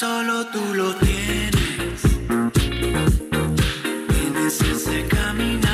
[0.00, 2.00] Solo tú lo tienes.
[4.08, 5.69] Tienes ese caminar.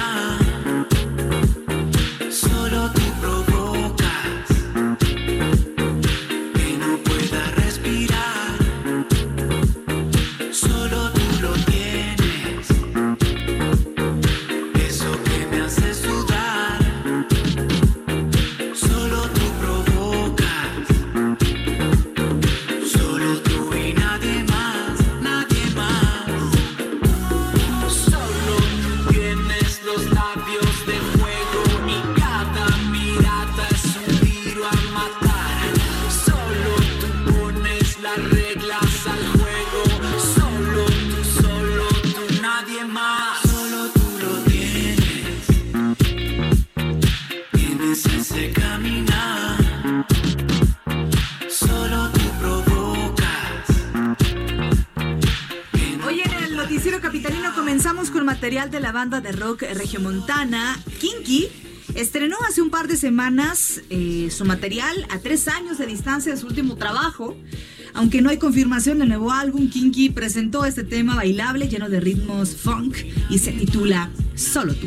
[58.97, 61.49] Banda de rock regiomontana Kinky.
[61.95, 66.41] Estrenó hace un par de semanas eh, su material a tres años de distancia de
[66.41, 67.37] su último trabajo.
[67.93, 72.57] Aunque no hay confirmación del nuevo álbum, Kinky presentó este tema bailable lleno de ritmos
[72.57, 72.97] funk
[73.29, 74.87] y se titula Solo tú.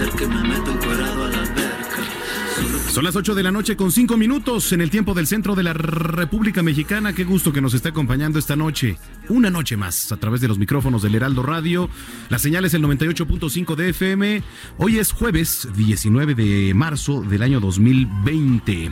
[0.00, 1.98] Y me meto encuerado a la alberca.
[2.90, 5.62] Son las 8 de la noche con 5 minutos en el tiempo del centro de
[5.62, 7.12] la República Mexicana.
[7.12, 8.96] Qué gusto que nos esté acompañando esta noche.
[9.28, 11.90] Una noche más a través de los micrófonos del Heraldo Radio.
[12.30, 14.42] La señal es el 98.5 de FM.
[14.78, 18.90] Hoy es jueves 19 de marzo del año 2020.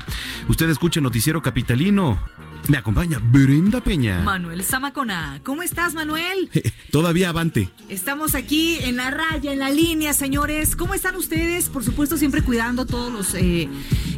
[0.48, 2.18] Usted escucha Noticiero Capitalino.
[2.66, 4.20] Me acompaña Brenda Peña.
[4.22, 5.40] Manuel Zamacona.
[5.42, 6.50] ¿Cómo estás, Manuel?
[6.90, 7.70] Todavía avante.
[7.88, 10.76] Estamos aquí en la raya, en la línea, señores.
[10.76, 11.70] ¿Cómo están ustedes?
[11.70, 13.68] Por supuesto, siempre cuidando todos los eh,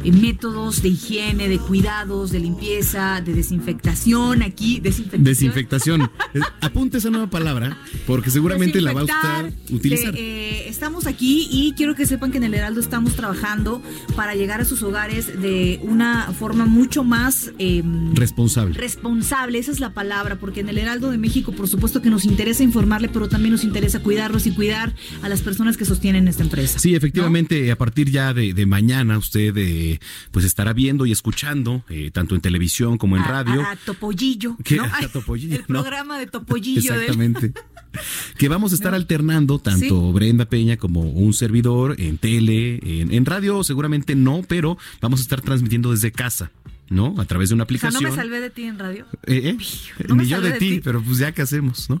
[0.03, 4.41] eh, métodos de higiene, de cuidados, de limpieza, de desinfectación.
[4.41, 5.23] Aquí, desinfectación.
[5.23, 6.11] Desinfectación.
[6.33, 7.77] Eh, Apunte esa nueva palabra
[8.07, 10.13] porque seguramente la va a usted utilizar.
[10.13, 13.81] de, eh, estamos aquí y quiero que sepan que en el Heraldo estamos trabajando
[14.15, 18.73] para llegar a sus hogares de una forma mucho más em, Responsable.
[18.79, 22.25] responsable, esa es la palabra, porque en el Heraldo de México, por supuesto que nos
[22.25, 26.43] interesa informarle, pero también nos interesa cuidarlos y cuidar a las personas que sostienen esta
[26.43, 26.79] empresa.
[26.79, 29.99] Sí, efectivamente, a partir ya de, de mañana usted eh,
[30.31, 33.61] pues estará viendo y escuchando, eh, tanto en televisión como en A- radio.
[33.61, 34.55] A, a Topollillo.
[34.63, 34.77] ¿Qué?
[34.77, 34.83] ¿no?
[34.91, 35.81] A Topollillo, El no.
[35.81, 36.93] programa de Topollillo.
[36.93, 37.53] del- Exactamente.
[38.37, 40.13] que vamos a estar alternando tanto Sí.
[40.13, 45.23] Brenda Peña como un servidor en tele, en, en radio seguramente no, pero vamos a
[45.23, 46.51] estar transmitiendo desde casa,
[46.91, 47.15] ¿no?
[47.17, 48.03] A través de una O sea, aplicación.
[48.03, 49.05] no me salvé de ti en radio.
[49.25, 50.81] Eh, eh, no Ni yo de de ti, ti.
[50.83, 51.99] pero pues ya que hacemos, ¿no?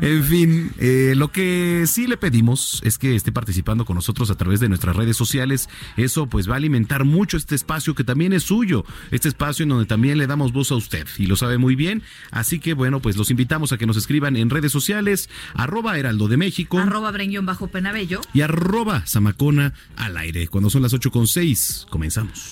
[0.00, 4.36] En fin, eh, lo que sí le pedimos es que esté participando con nosotros a
[4.36, 5.68] través de nuestras redes sociales.
[5.96, 9.70] Eso pues va a alimentar mucho este espacio que también es suyo, este espacio en
[9.70, 12.02] donde también le damos voz a usted y lo sabe muy bien.
[12.30, 16.28] Así que bueno, pues los invitamos a que nos escriban en redes sociales, arroba Heraldo
[16.28, 18.20] de México Arroba Brenguión bajo Penabello.
[18.34, 20.48] y arroba Zamacona al aire.
[20.48, 22.50] Cuando son las 8 con 6, comenzamos.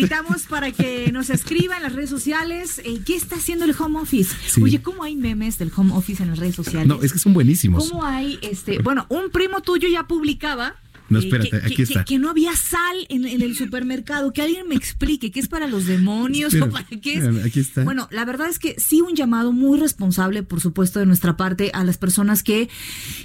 [0.00, 4.00] Invitamos para que nos escriba en las redes sociales eh, qué está haciendo el home
[4.00, 4.34] office.
[4.46, 4.62] Sí.
[4.62, 6.86] Oye, ¿cómo hay memes del home office en las redes sociales?
[6.88, 7.88] No, es que son buenísimos.
[7.88, 10.76] ¿Cómo hay, este, bueno, un primo tuyo ya publicaba.
[11.08, 12.04] No, eh, espérate, que, aquí que- está.
[12.04, 14.32] Que, no había sal en, en el supermercado.
[14.32, 17.44] Que alguien me explique qué es para los demonios Espera, o para qué es.
[17.44, 17.82] aquí está.
[17.82, 21.72] Bueno, la verdad es que sí un llamado muy responsable, por supuesto, de nuestra parte
[21.74, 22.68] a las personas que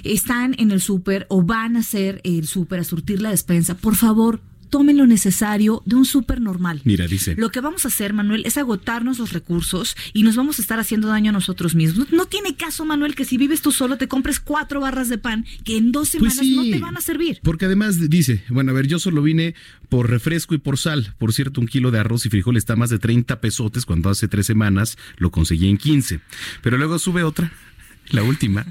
[0.02, 3.76] están en el súper o van a hacer el súper a surtir la despensa.
[3.76, 4.40] Por favor,
[4.70, 6.80] tomen lo necesario de un súper normal.
[6.84, 7.34] Mira, dice.
[7.36, 10.78] Lo que vamos a hacer, Manuel, es agotarnos los recursos y nos vamos a estar
[10.78, 12.10] haciendo daño a nosotros mismos.
[12.10, 15.18] No, no tiene caso, Manuel, que si vives tú solo te compres cuatro barras de
[15.18, 17.40] pan que en dos Pues semanas no te van a servir.
[17.42, 19.54] Porque además dice, bueno, a ver, yo solo vine
[19.88, 21.14] por refresco y por sal.
[21.18, 24.28] Por cierto, un kilo de arroz y frijol está más de 30 pesotes cuando hace
[24.28, 26.20] tres semanas lo conseguí en 15.
[26.62, 27.52] Pero luego sube otra,
[28.10, 28.66] la última,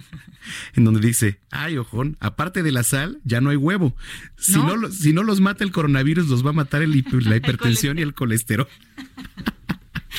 [0.74, 3.96] en donde dice, ay, ojón, aparte de la sal, ya no hay huevo.
[4.38, 4.68] Si ¿No?
[4.68, 6.96] no, lo- si no los mata el coronavirus, los va a matar el
[7.26, 8.68] la hipertensión y el colesterol.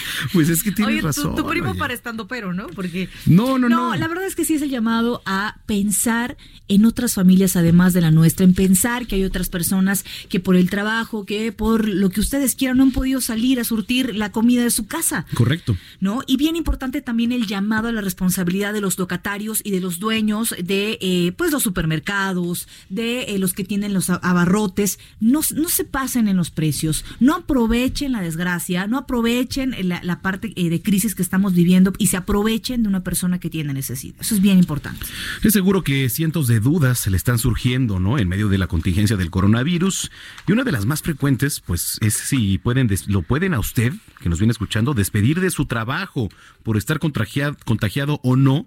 [0.32, 1.34] pues es que tienes Oye, tu- razón.
[1.36, 1.78] tu, primo oye.
[1.78, 2.66] para estando pero, ¿no?
[2.68, 3.94] Porque No, no, no.
[3.96, 6.36] la verdad es que sí es el llamado a pensar
[6.68, 10.56] en otras familias además de la nuestra, en pensar que hay otras personas que por
[10.56, 14.32] el trabajo, que por lo que ustedes quieran no han podido salir a surtir la
[14.32, 15.26] comida de su casa.
[15.34, 15.76] Correcto.
[16.00, 16.22] ¿no?
[16.26, 19.98] Y bien importante también el llamado a la responsabilidad de los locatarios y de los
[20.00, 24.98] dueños de eh, pues los supermercados, de eh, los que tienen los abarrotes.
[25.20, 30.52] No, no se pasen en los precios, no aprovechen la desgracia, no aprovechen la, parte
[30.56, 34.16] eh, de crisis que estamos viviendo y se aprovechen de una persona que tiene necesidad.
[34.20, 35.06] Eso es bien importante.
[35.42, 38.18] Es seguro que cientos de dudas se le están surgiendo, ¿no?
[38.18, 40.10] En medio de la contingencia del coronavirus.
[40.46, 44.28] Y una de las más frecuentes, pues, es si pueden, lo pueden a usted, que
[44.28, 46.28] nos viene escuchando, despedir de su trabajo
[46.62, 48.66] por estar contagiado, contagiado o no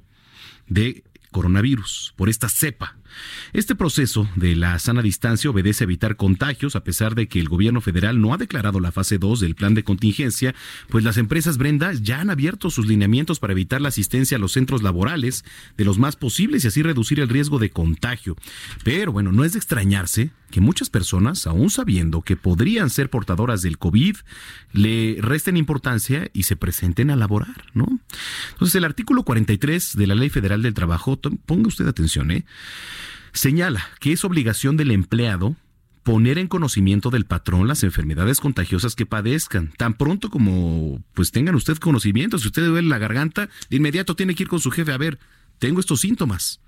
[0.68, 2.99] de coronavirus, por esta cepa.
[3.54, 7.50] Este proceso de la sana distancia obedece a evitar contagios, a pesar de que el
[7.50, 10.56] gobierno federal no ha declarado la fase 2 del plan de contingencia,
[10.90, 14.54] pues las empresas Brenda ya han abierto sus lineamientos para evitar la asistencia a los
[14.54, 15.46] centros laborales
[15.78, 18.36] de los más posibles y así reducir el riesgo de contagio.
[18.84, 23.62] Pero bueno, no es de extrañarse que muchas personas, aún sabiendo que podrían ser portadoras
[23.62, 24.18] del COVID,
[24.74, 28.00] le resten importancia y se presenten a laborar, ¿no?
[28.52, 32.46] Entonces, el artículo 43 de la Ley Federal del Trabajo, ponga usted atención, ¿eh?
[33.32, 35.56] Señala que es obligación del empleado
[36.04, 39.72] poner en conocimiento del patrón las enfermedades contagiosas que padezcan.
[39.78, 44.16] Tan pronto como pues tengan usted conocimiento, si usted le duele la garganta, de inmediato
[44.16, 45.20] tiene que ir con su jefe a ver,
[45.60, 46.62] tengo estos síntomas.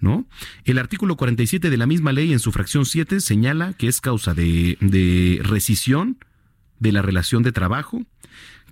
[0.00, 0.26] ¿No?
[0.64, 4.34] El artículo 47 de la misma ley en su fracción 7 señala que es causa
[4.34, 6.18] de, de rescisión
[6.78, 8.04] de la relación de trabajo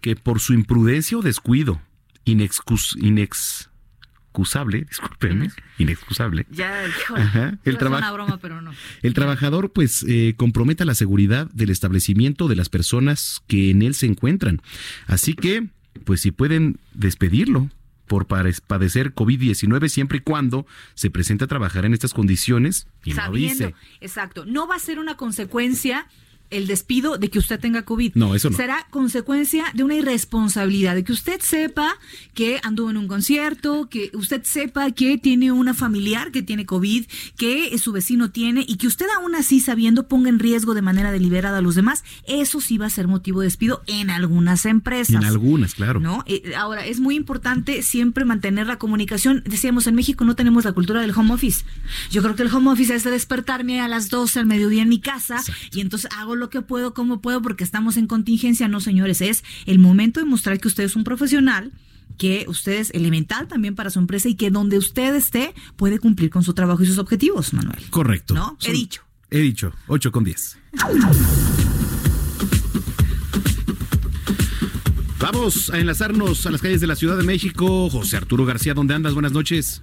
[0.02, 1.80] que por su imprudencia o descuido
[2.26, 6.84] inexcus- inexcusable, discúlpenme, inexcusable, Ya,
[7.14, 8.72] Ajá, el trabajo- una broma, pero no.
[9.02, 13.94] el trabajador pues eh, comprometa la seguridad del establecimiento de las personas que en él
[13.94, 14.60] se encuentran.
[15.06, 15.68] Así que,
[16.04, 17.70] pues si pueden despedirlo
[18.12, 23.22] por padecer COVID-19 siempre y cuando se presente a trabajar en estas condiciones y lo
[23.22, 23.74] Sabiendo, avise.
[24.02, 24.44] exacto.
[24.44, 26.06] No va a ser una consecuencia
[26.52, 28.12] el despido de que usted tenga COVID.
[28.14, 28.56] No, eso no.
[28.56, 31.96] Será consecuencia de una irresponsabilidad, de que usted sepa
[32.34, 37.06] que anduvo en un concierto, que usted sepa que tiene una familiar que tiene COVID,
[37.36, 41.12] que su vecino tiene, y que usted aún así sabiendo ponga en riesgo de manera
[41.12, 42.04] deliberada a los demás.
[42.26, 45.14] Eso sí va a ser motivo de despido en algunas empresas.
[45.14, 46.00] En algunas, claro.
[46.00, 46.24] ¿no?
[46.26, 49.42] Eh, ahora, es muy importante siempre mantener la comunicación.
[49.46, 51.64] Decíamos, en México no tenemos la cultura del home office.
[52.10, 54.88] Yo creo que el home office es de despertarme a las 12 al mediodía en
[54.88, 58.68] mi casa y entonces hago lo que puedo, como puedo, porque estamos en contingencia.
[58.68, 61.72] No, señores, es el momento de mostrar que usted es un profesional
[62.18, 66.30] que usted es elemental también para su empresa y que donde usted esté puede cumplir
[66.30, 67.82] con su trabajo y sus objetivos, Manuel.
[67.90, 68.34] Correcto.
[68.34, 68.56] ¿No?
[68.62, 69.02] He dicho.
[69.30, 70.58] He dicho, 8 con 10.
[75.18, 77.88] Vamos a enlazarnos a las calles de la Ciudad de México.
[77.88, 79.14] José Arturo García, ¿dónde andas?
[79.14, 79.82] Buenas noches.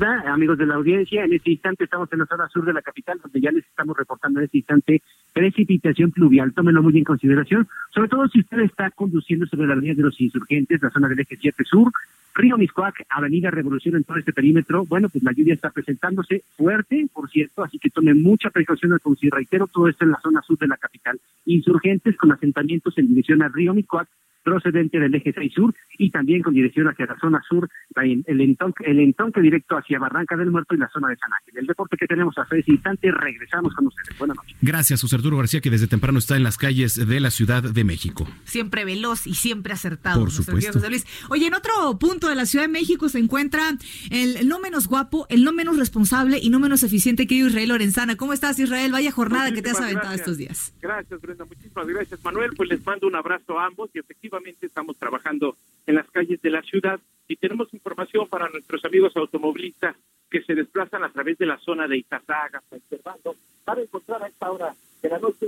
[0.00, 1.24] Amigos de la audiencia.
[1.24, 3.96] En este instante estamos en la zona sur de la capital, donde ya les estamos
[3.96, 5.02] reportando en este instante
[5.32, 6.52] precipitación pluvial.
[6.52, 10.20] Tómenlo muy en consideración, sobre todo si usted está conduciendo sobre la avenida de los
[10.20, 11.90] insurgentes, la zona del eje 7 sur,
[12.34, 14.84] Río Miscoac, Avenida Revolución en todo este perímetro.
[14.84, 19.00] Bueno, pues la lluvia está presentándose fuerte, por cierto, así que tome mucha precaución al
[19.00, 19.32] conducir.
[19.32, 21.18] Reitero, todo esto en la zona sur de la capital.
[21.46, 24.08] Insurgentes con asentamientos en dirección a Río Miscoac,
[24.42, 28.84] procedente del eje 6 sur y también con dirección hacia la zona sur, el, entonque,
[28.86, 31.58] el entonque directo hacia Barranca del Muerto y la zona de San Ángel.
[31.58, 34.16] El deporte que tenemos hasta ese instante, regresamos con ustedes.
[34.18, 34.56] Buenas noches.
[34.62, 37.84] Gracias, José Arturo García, que desde temprano está en las calles de la Ciudad de
[37.84, 38.26] México.
[38.44, 40.20] Siempre veloz y siempre acertado.
[40.20, 40.72] Por supuesto.
[40.72, 41.06] José Luis.
[41.30, 43.70] Oye, en otro punto de la Ciudad de México se encuentra
[44.10, 48.16] el no menos guapo, el no menos responsable y no menos eficiente querido Israel Lorenzana.
[48.16, 48.92] ¿Cómo estás, Israel?
[48.92, 50.20] Vaya jornada que te has aventado gracias.
[50.20, 50.74] estos días.
[50.80, 51.44] Gracias, Brenda.
[51.44, 52.50] Muchísimas gracias, Manuel.
[52.56, 54.27] Pues les mando un abrazo a ambos y efectivamente
[54.60, 55.56] estamos trabajando
[55.86, 59.96] en las calles de la ciudad y tenemos información para nuestros amigos automovilistas
[60.30, 64.28] que se desplazan a través de la zona de Itazaga, San Fernando, para encontrar a
[64.28, 65.46] esta hora de la noche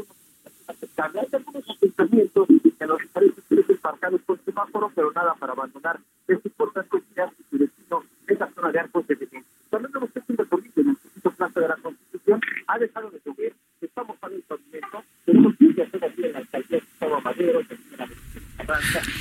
[0.67, 1.21] aceptable.
[1.21, 6.49] Hay algunos asentamientos en los diferentes cruces marcados por semáforo, pero nada para abandonar este
[6.49, 9.45] importante y su destino en la zona de Arcos de Belén.
[9.69, 12.41] También tenemos que un recorrido en el Instituto Plaza de la Constitución.
[12.67, 16.79] Ha dejado de llover, estamos para el pavimento, tenemos que hacer aquí en la alcaldía
[16.79, 17.61] de Gustavo Madero,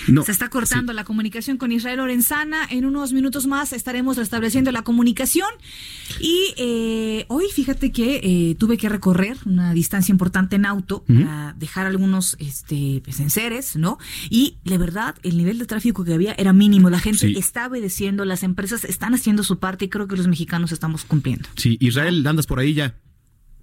[0.08, 2.68] No, Se está cortando la comunicación con Israel Lorenzana.
[2.70, 5.50] En unos minutos más estaremos restableciendo la comunicación.
[6.20, 11.54] Y eh, hoy fíjate que eh, tuve que recorrer una distancia importante en auto para
[11.58, 13.98] dejar algunos este, pues, enseres, ¿no?
[14.30, 16.90] Y de verdad, el nivel de tráfico que había era mínimo.
[16.90, 17.36] La gente Sí.
[17.38, 21.48] está obedeciendo, las empresas están haciendo su parte y creo que los mexicanos estamos cumpliendo.
[21.56, 22.96] Sí, Israel, andas por ahí ya.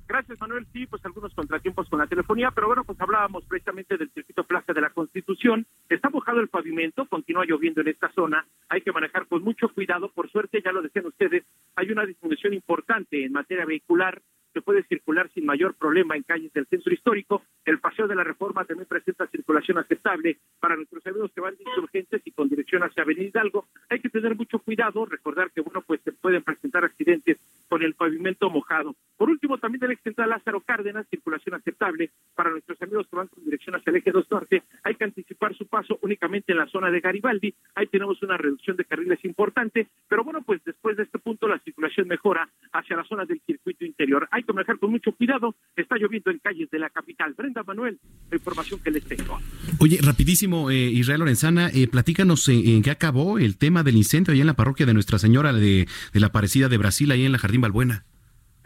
[0.09, 0.67] Gracias, Manuel.
[0.73, 4.73] Sí, pues algunos contratiempos con la telefonía, pero bueno, pues hablábamos precisamente del circuito Plaza
[4.73, 5.67] de la Constitución.
[5.89, 8.47] Está mojado el pavimento, continúa lloviendo en esta zona.
[8.69, 10.11] Hay que manejar con mucho cuidado.
[10.11, 11.45] Por suerte, ya lo decían ustedes,
[11.75, 14.23] hay una disminución importante en materia vehicular.
[14.53, 17.43] Se puede circular sin mayor problema en calles del centro histórico.
[17.67, 21.65] El paseo de la reforma también presenta circulación aceptable para nuestros amigos que van de
[21.65, 23.67] insurgentes y con dirección hacia Avenida Hidalgo.
[23.91, 27.39] Hay que tener mucho cuidado, recordar que, bueno, pues se pueden presentar accidentes
[27.77, 28.97] con el pavimento mojado.
[29.19, 33.45] Por último, también del ex Lázaro Cárdenas, circulación aceptable para nuestros amigos que van con
[33.45, 34.63] dirección hacia el eje 2 norte.
[34.83, 37.55] Hay que anticipar su paso únicamente en la zona de Garibaldi.
[37.75, 41.59] Ahí tenemos una reducción de carriles importante, pero bueno, pues después de este punto la
[41.59, 44.27] circulación mejora hacia la zona del circuito interior.
[44.31, 45.55] Hay que manejar con mucho cuidado.
[45.77, 47.35] Está lloviendo en calles de la capital.
[47.35, 49.39] Brenda Manuel, la información que les tengo.
[49.79, 54.35] Oye, rapidísimo, eh, Israel Lorenzana, eh, platícanos eh, en qué acabó el tema del incendio
[54.35, 57.33] ahí en la parroquia de Nuestra Señora de, de la Aparecida de Brasil, ahí en
[57.33, 58.05] la Jardín Balbuena.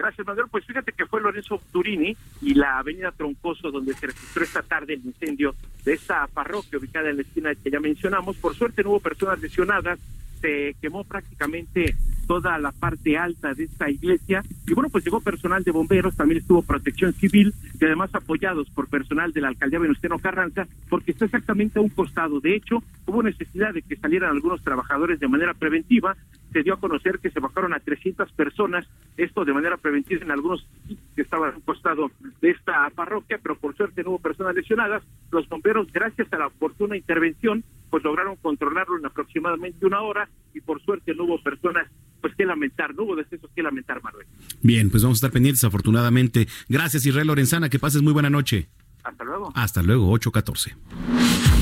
[0.00, 0.46] Gracias, Manuel.
[0.50, 4.94] Pues fíjate que fue Lorenzo Turini y la avenida Troncoso donde se registró esta tarde
[4.94, 8.38] el incendio de esta parroquia ubicada en la esquina que ya mencionamos.
[8.38, 9.98] Por suerte no hubo personas lesionadas,
[10.40, 11.94] se quemó prácticamente
[12.26, 16.38] toda la parte alta de esta iglesia y bueno, pues llegó personal de bomberos, también
[16.38, 21.24] estuvo protección civil y además apoyados por personal de la alcaldía Venustiano Carranza porque está
[21.24, 22.40] exactamente a un costado.
[22.40, 26.16] De hecho, hubo necesidad de que salieran algunos trabajadores de manera preventiva
[26.52, 30.30] se dio a conocer que se bajaron a 300 personas, esto de manera preventiva en
[30.30, 30.66] algunos
[31.14, 35.02] que estaban a un costado de esta parroquia, pero por suerte no hubo personas lesionadas.
[35.30, 40.60] Los bomberos, gracias a la oportuna intervención, pues lograron controlarlo en aproximadamente una hora y
[40.60, 41.88] por suerte no hubo personas
[42.20, 44.26] pues que lamentar, no hubo decesos que lamentar, Manuel.
[44.62, 46.46] Bien, pues vamos a estar pendientes afortunadamente.
[46.68, 48.68] Gracias Israel Lorenzana, que pases muy buena noche.
[49.02, 49.52] Hasta luego.
[49.54, 51.59] Hasta luego, 814.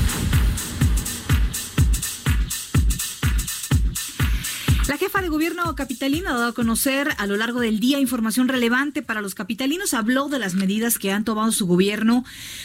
[5.99, 9.35] Gobierno capitalino ha dado a conocer a lo largo del día información relevante para los
[9.35, 9.93] capitalinos.
[9.93, 12.23] Habló de las medidas que han tomado su gobierno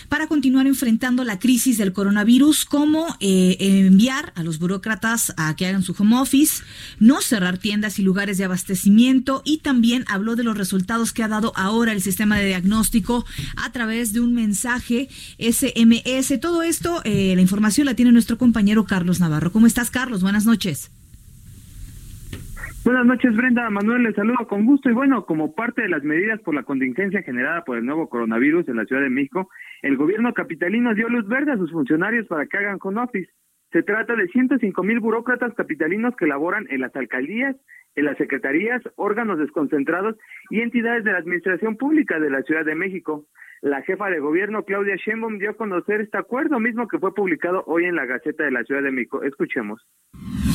[0.09, 5.67] para continuar enfrentando la crisis del coronavirus, como eh, enviar a los burócratas a que
[5.67, 6.63] hagan su home office,
[7.01, 11.29] no cerrar tiendas y lugares de abastecimiento y también habló de los resultados que ha
[11.29, 13.27] dado ahora el sistema de diagnóstico
[13.57, 15.09] a través de un mensaje
[15.41, 16.39] SMS.
[16.41, 19.51] Todo esto, eh, la información la tiene nuestro compañero Carlos Navarro.
[19.51, 20.23] ¿Cómo estás, Carlos?
[20.23, 20.91] Buenas noches.
[22.85, 23.71] Buenas noches, Brenda.
[23.71, 24.91] Manuel, les saludo con gusto.
[24.91, 28.69] Y bueno, como parte de las medidas por la contingencia generada por el nuevo coronavirus
[28.69, 29.49] en la Ciudad de México,
[29.81, 33.31] el gobierno capitalino dio luz verde a sus funcionarios para que hagan home office.
[33.75, 37.57] Se trata de 105 mil burócratas capitalinos que laboran en las alcaldías,
[37.97, 40.15] en las secretarías, órganos desconcentrados
[40.49, 43.27] y entidades de la administración pública de la Ciudad de México.
[43.63, 47.65] La jefa de gobierno, Claudia Sheinbaum, dio a conocer este acuerdo mismo que fue publicado
[47.67, 49.25] hoy en la Gaceta de la Ciudad de México.
[49.25, 49.85] Escuchemos.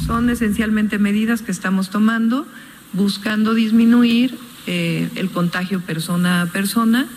[0.08, 2.46] Son esencialmente medidas que estamos tomando
[2.94, 4.32] buscando disminuir
[4.66, 7.10] eh, el contagio persona a persona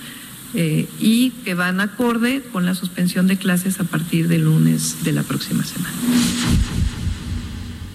[0.55, 5.13] eh, y que van acorde con la suspensión de clases a partir del lunes de
[5.13, 5.97] la próxima semana.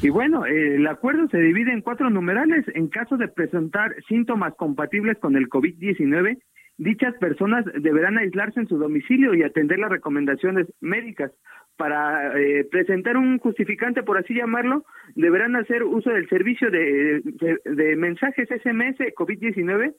[0.01, 2.65] Y bueno, eh, el acuerdo se divide en cuatro numerales.
[2.75, 6.37] En caso de presentar síntomas compatibles con el COVID-19,
[6.77, 11.31] dichas personas deberán aislarse en su domicilio y atender las recomendaciones médicas.
[11.77, 14.85] Para eh, presentar un justificante, por así llamarlo,
[15.15, 19.93] deberán hacer uso del servicio de, mensajes SMS COVID-19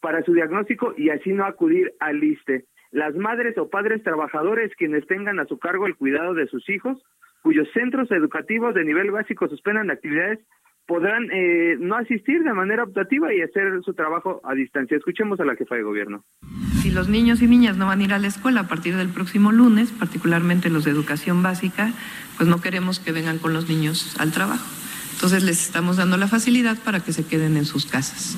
[0.00, 2.64] para su diagnóstico y así no acudir al ISTE.
[2.90, 6.98] las madres o padres trabajadores quienes tengan a su cargo el cuidado de sus hijos,
[7.42, 10.40] cuyos centros educativos de nivel básico suspendan actividades,
[10.86, 14.96] podrán eh, no asistir de manera optativa y hacer su trabajo a distancia.
[14.96, 16.24] Escuchemos a la jefa de gobierno.
[16.82, 19.10] Si los niños y niñas no van a ir a la escuela a partir del
[19.10, 21.92] próximo lunes, particularmente los de educación básica,
[22.36, 24.66] pues no queremos que vengan con los niños al trabajo.
[25.12, 28.36] Entonces les estamos dando la facilidad para que se queden en sus casas.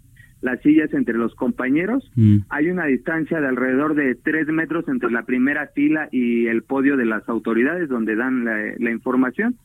[0.42, 2.12] las sillas entre los compañeros.
[2.50, 6.98] Hay una distancia de alrededor de tres metros entre la primera fila y el podio
[6.98, 9.56] de las autoridades donde dan la, información.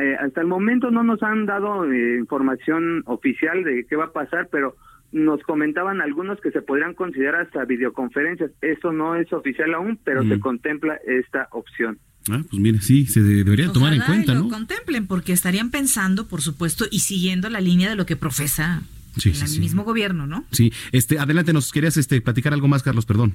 [0.00, 4.12] Eh, hasta el momento no nos han dado eh, información oficial de qué va a
[4.12, 4.74] pasar, pero
[5.12, 8.50] nos comentaban algunos que se podrían considerar hasta videoconferencias.
[8.60, 11.98] Eso no es oficial aún, pero se contempla esta opción.
[12.30, 14.48] Ah, pues mire, sí, se debería tomar en cuenta, ¿no?
[14.48, 18.82] contemplen, porque estarían pensando, por supuesto, y siguiendo la línea de lo que profesa
[19.24, 20.44] el mismo gobierno, ¿no?
[20.52, 23.34] Sí, este, adelante, nos querías este, platicar algo más, Carlos, perdón.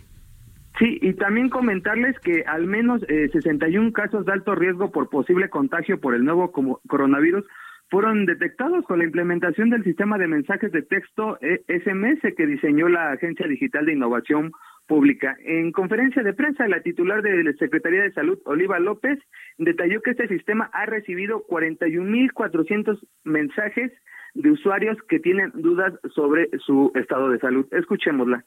[0.79, 5.49] Sí, y también comentarles que al menos eh, 61 casos de alto riesgo por posible
[5.49, 6.51] contagio por el nuevo
[6.87, 7.45] coronavirus
[7.89, 12.89] fueron detectados con la implementación del sistema de mensajes de texto SMS eh, que diseñó
[12.89, 14.51] la Agencia Digital de Innovación
[14.87, 15.37] Pública.
[15.45, 19.19] En conferencia de prensa, la titular de la Secretaría de Salud, Oliva López,
[19.57, 23.91] detalló que este sistema ha recibido 41.400 mensajes
[24.33, 27.65] de usuarios que tienen dudas sobre su estado de salud.
[27.71, 28.43] Escuchémosla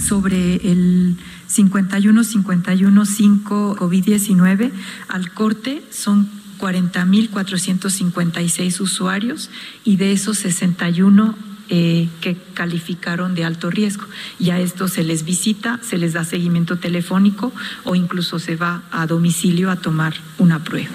[0.00, 1.16] sobre el
[1.48, 4.72] 51-51-5 COVID-19
[5.08, 6.26] al corte son
[6.58, 9.50] 40.456 usuarios
[9.84, 11.36] y de esos 61
[11.70, 14.04] eh, que calificaron de alto riesgo.
[14.38, 17.52] Y a estos se les visita, se les da seguimiento telefónico
[17.84, 20.90] o incluso se va a domicilio a tomar una prueba.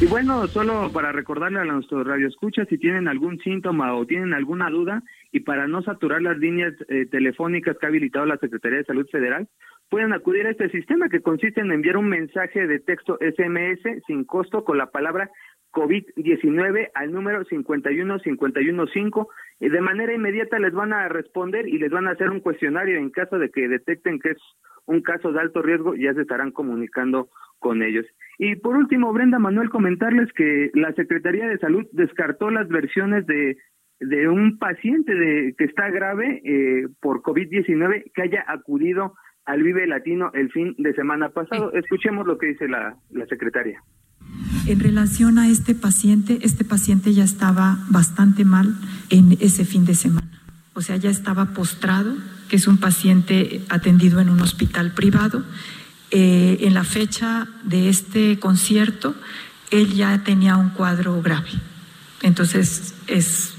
[0.00, 4.68] Y bueno, solo para recordarle a nuestros radioescuchas si tienen algún síntoma o tienen alguna
[4.68, 8.84] duda y para no saturar las líneas eh, telefónicas que ha habilitado la Secretaría de
[8.84, 9.48] Salud Federal,
[9.88, 14.24] pueden acudir a este sistema que consiste en enviar un mensaje de texto SMS sin
[14.24, 15.30] costo con la palabra
[15.72, 19.28] COVID-19 al número 51515
[19.60, 22.96] y de manera inmediata les van a responder y les van a hacer un cuestionario
[22.96, 24.38] en caso de que detecten que es
[24.86, 28.06] un caso de alto riesgo ya se estarán comunicando con ellos.
[28.38, 33.56] Y por último, Brenda Manuel, comentarles que la Secretaría de Salud descartó las versiones de
[34.00, 39.14] de un paciente de, que está grave eh, por COVID-19 que haya acudido
[39.46, 41.72] al Vive Latino el fin de semana pasado.
[41.72, 43.82] Escuchemos lo que dice la, la secretaria.
[44.66, 48.74] En relación a este paciente, este paciente ya estaba bastante mal
[49.10, 50.42] en ese fin de semana.
[50.74, 52.16] O sea, ya estaba postrado,
[52.48, 55.44] que es un paciente atendido en un hospital privado.
[56.10, 59.14] Eh, en la fecha de este concierto,
[59.70, 61.50] él ya tenía un cuadro grave.
[62.22, 63.56] Entonces, es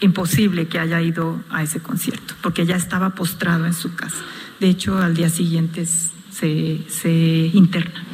[0.00, 4.24] imposible que haya ido a ese concierto, porque ya estaba postrado en su casa.
[4.60, 7.10] De hecho, al día siguiente se, se
[7.54, 8.04] interna.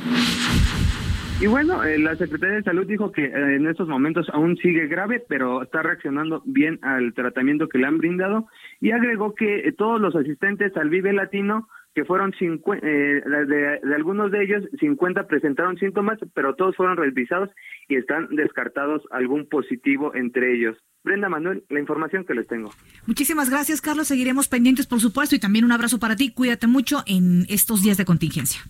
[1.41, 4.87] Y bueno, eh, la Secretaría de Salud dijo que eh, en estos momentos aún sigue
[4.87, 8.47] grave, pero está reaccionando bien al tratamiento que le han brindado
[8.81, 13.81] y agregó que eh, todos los asistentes al Vive Latino que fueron cincu- eh, de,
[13.89, 17.51] de algunos de ellos, 50 presentaron síntomas, pero todos fueron revisados
[17.89, 20.77] y están descartados algún positivo entre ellos.
[21.05, 22.73] Brenda Manuel, la información que les tengo.
[23.07, 24.09] Muchísimas gracias, Carlos.
[24.09, 26.31] Seguiremos pendientes, por supuesto, y también un abrazo para ti.
[26.33, 28.61] Cuídate mucho en estos días de contingencia.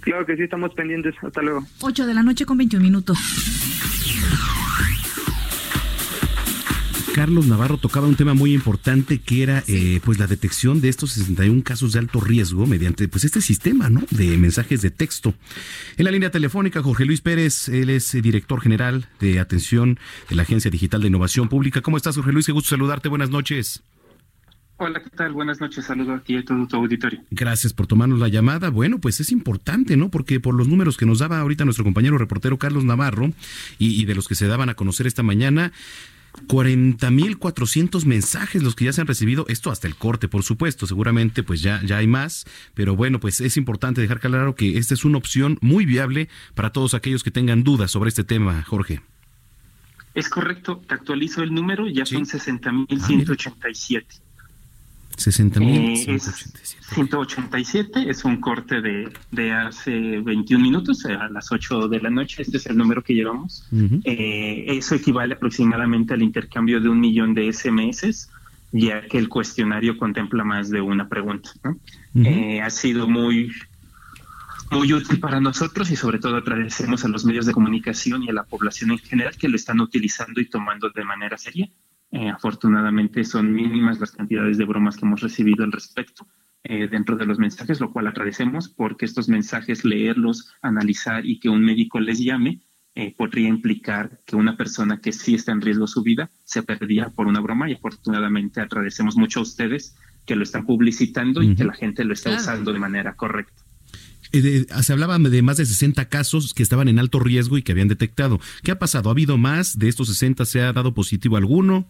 [0.00, 1.14] Claro que sí, estamos pendientes.
[1.22, 1.62] Hasta luego.
[1.82, 3.18] 8 de la noche con 21 minutos.
[7.16, 11.12] Carlos Navarro tocaba un tema muy importante que era eh, pues la detección de estos
[11.12, 14.02] 61 casos de alto riesgo mediante pues este sistema ¿no?
[14.10, 15.32] de mensajes de texto.
[15.96, 19.98] En la línea telefónica, Jorge Luis Pérez, él es eh, director general de atención
[20.28, 21.80] de la Agencia Digital de Innovación Pública.
[21.80, 22.44] ¿Cómo estás, Jorge Luis?
[22.44, 23.08] Qué gusto saludarte.
[23.08, 23.82] Buenas noches.
[24.76, 25.32] Hola, ¿qué tal?
[25.32, 25.86] Buenas noches.
[25.86, 27.22] Saludo a ti y a todo tu auditorio.
[27.30, 28.68] Gracias por tomarnos la llamada.
[28.68, 30.10] Bueno, pues es importante, ¿no?
[30.10, 33.32] Porque por los números que nos daba ahorita nuestro compañero reportero Carlos Navarro
[33.78, 35.72] y, y de los que se daban a conocer esta mañana,
[36.46, 41.42] 40.400 mensajes los que ya se han recibido, esto hasta el corte, por supuesto, seguramente
[41.42, 42.44] pues ya, ya hay más,
[42.74, 46.70] pero bueno, pues es importante dejar claro que esta es una opción muy viable para
[46.70, 49.00] todos aquellos que tengan dudas sobre este tema, Jorge.
[50.14, 54.04] Es correcto, te actualizo el número, ya son Ah, 60.187.
[55.16, 56.52] 60 Eh, es
[56.92, 62.10] 187, es un corte de, de hace 21 minutos, eh, a las 8 de la
[62.10, 63.66] noche, este es el número que llevamos.
[64.04, 68.28] Eh, eso equivale aproximadamente al intercambio de un millón de SMS,
[68.72, 71.50] ya que el cuestionario contempla más de una pregunta.
[71.64, 71.78] ¿no?
[72.24, 73.52] Eh, ha sido muy,
[74.70, 78.32] muy útil para nosotros y sobre todo agradecemos a los medios de comunicación y a
[78.32, 81.68] la población en general que lo están utilizando y tomando de manera seria.
[82.12, 86.26] Eh, afortunadamente son mínimas las cantidades de bromas que hemos recibido al respecto
[86.64, 91.48] eh, dentro de los mensajes, lo cual agradecemos porque estos mensajes, leerlos, analizar y que
[91.48, 92.60] un médico les llame,
[92.94, 97.10] eh, podría implicar que una persona que sí está en riesgo su vida se perdía
[97.10, 101.64] por una broma y afortunadamente agradecemos mucho a ustedes que lo están publicitando y que
[101.64, 102.42] la gente lo está Claro.
[102.42, 103.62] usando de manera correcta.
[104.32, 107.62] Eh, de- se hablaba de más de 60 casos que estaban en alto riesgo y
[107.62, 108.40] que habían detectado.
[108.64, 109.08] ¿Qué ha pasado?
[109.08, 109.78] ¿Ha habido más?
[109.78, 111.86] ¿De estos 60 se ha dado positivo alguno?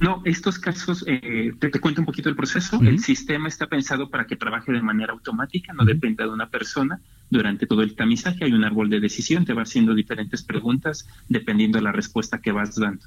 [0.00, 2.80] No, estos casos, eh, te, te cuento un poquito el proceso.
[2.80, 7.00] El sistema está pensado para que trabaje de manera automática, no dependa de una persona.
[7.30, 11.78] Durante todo el tamizaje hay un árbol de decisión, te va haciendo diferentes preguntas dependiendo
[11.78, 13.06] de la respuesta que vas dando.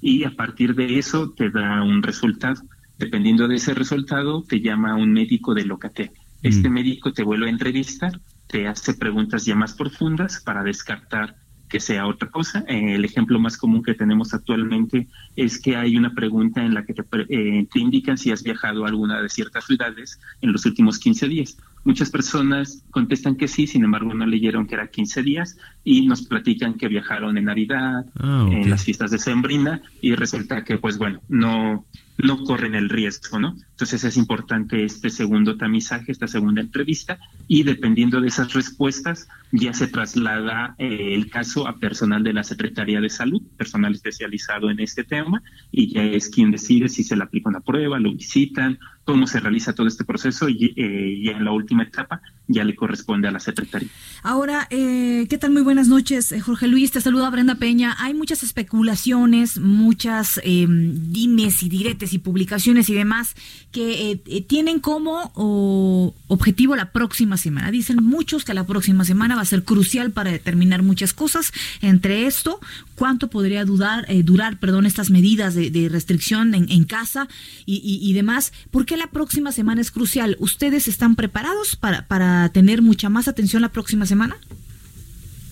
[0.00, 2.62] Y a partir de eso te da un resultado.
[2.98, 6.12] Dependiendo de ese resultado, te llama un médico de Locate.
[6.42, 11.34] Este médico te vuelve a entrevistar, te hace preguntas ya más profundas para descartar
[11.68, 12.64] que sea otra cosa.
[12.68, 16.84] Eh, el ejemplo más común que tenemos actualmente es que hay una pregunta en la
[16.84, 20.64] que te, eh, te indican si has viajado a alguna de ciertas ciudades en los
[20.66, 21.56] últimos 15 días.
[21.84, 26.22] Muchas personas contestan que sí, sin embargo no leyeron que era 15 días y nos
[26.22, 30.98] platican que viajaron en Navidad, Ah, en las fiestas de Sembrina y resulta que pues
[30.98, 31.84] bueno, no
[32.18, 33.56] no corren el riesgo, ¿no?
[33.76, 39.74] Entonces es importante este segundo tamizaje, esta segunda entrevista y dependiendo de esas respuestas ya
[39.74, 44.80] se traslada eh, el caso a personal de la Secretaría de Salud, personal especializado en
[44.80, 48.78] este tema y ya es quien decide si se le aplica una prueba, lo visitan,
[49.04, 52.74] cómo se realiza todo este proceso y eh, ya en la última etapa ya le
[52.74, 53.88] corresponde a la Secretaría.
[54.22, 55.52] Ahora, eh, ¿qué tal?
[55.52, 56.92] Muy buenas noches, eh, Jorge Luis.
[56.92, 57.94] Te saluda Brenda Peña.
[57.98, 63.34] Hay muchas especulaciones, muchas eh, dimes y diretes y publicaciones y demás
[63.72, 67.70] que eh, eh, tienen como objetivo la próxima semana.
[67.70, 71.52] Dicen muchos que la próxima semana va a ser crucial para determinar muchas cosas.
[71.82, 72.58] Entre esto,
[72.94, 77.28] cuánto podría dudar, eh, durar perdón, estas medidas de, restricción en, en casa
[77.66, 78.52] y, y- y demás.
[78.70, 80.36] ¿Por qué la próxima semana es crucial?
[80.40, 84.36] ¿Ustedes están preparados para, para tener mucha más atención la próxima semana?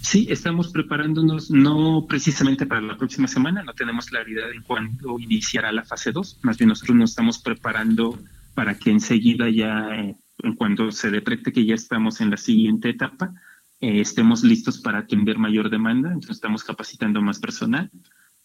[0.05, 5.73] Sí, estamos preparándonos no precisamente para la próxima semana, no tenemos claridad en cuándo iniciará
[5.73, 8.19] la fase 2, más bien nosotros nos estamos preparando
[8.55, 12.91] para que enseguida ya, eh, en cuanto se detecte que ya estamos en la siguiente
[12.91, 13.33] etapa,
[13.81, 17.91] eh, estemos listos para atender mayor demanda, entonces estamos capacitando más personal,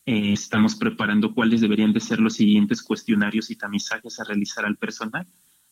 [0.06, 4.78] eh, estamos preparando cuáles deberían de ser los siguientes cuestionarios y tamizajes a realizar al
[4.78, 5.28] personal.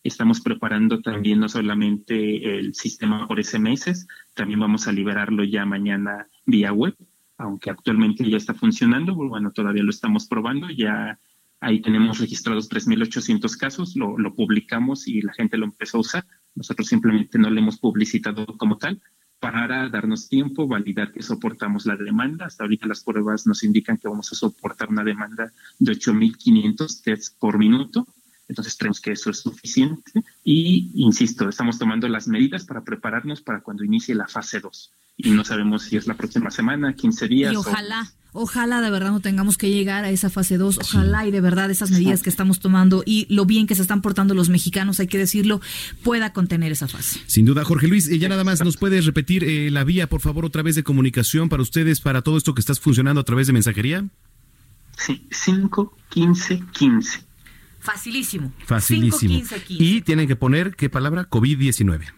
[0.08, 6.30] Estamos preparando también no solamente el sistema por SMS, también vamos a liberarlo ya mañana
[6.46, 6.96] vía web,
[7.38, 11.20] aunque actualmente ya está funcionando, bueno, todavía lo estamos probando, ya
[11.60, 16.88] ahí tenemos registrados 3.800 casos, lo, publicamos y la gente lo empezó a usar, nosotros
[16.88, 19.02] simplemente no lo hemos publicitado como tal
[19.41, 22.46] para darnos tiempo, validar que soportamos la demanda.
[22.46, 27.36] Hasta ahorita las pruebas nos indican que vamos a soportar una demanda de 8.500 tests
[27.38, 28.08] por minuto.
[28.49, 30.12] Entonces creemos que eso es suficiente.
[30.43, 34.91] Y, insisto, estamos tomando las medidas para prepararnos para cuando inicie la fase 2.
[35.17, 37.53] Y no sabemos si es la próxima semana, 15 días.
[37.53, 40.77] Y o- ojalá, Ojalá de verdad no tengamos que llegar a esa fase 2.
[40.77, 44.03] Ojalá y de verdad esas medidas que estamos tomando y lo bien que se están
[44.03, 45.60] portando los mexicanos, hay que decirlo,
[46.03, 47.19] pueda contener esa fase.
[47.25, 50.45] Sin duda, Jorge Luis, ya nada más nos puedes repetir eh, la vía, por favor,
[50.45, 53.53] otra vez de comunicación para ustedes, para todo esto que está funcionando a través de
[53.53, 54.05] mensajería.
[54.97, 57.19] Sí, 5, 15, 15.
[57.88, 58.52] Facilísimo.
[58.65, 59.36] Facilísimo.
[59.36, 59.84] 5, 15, 15.
[59.84, 61.30] Y tienen que poner, ¿qué palabra?
[61.30, 62.12] COVID-19.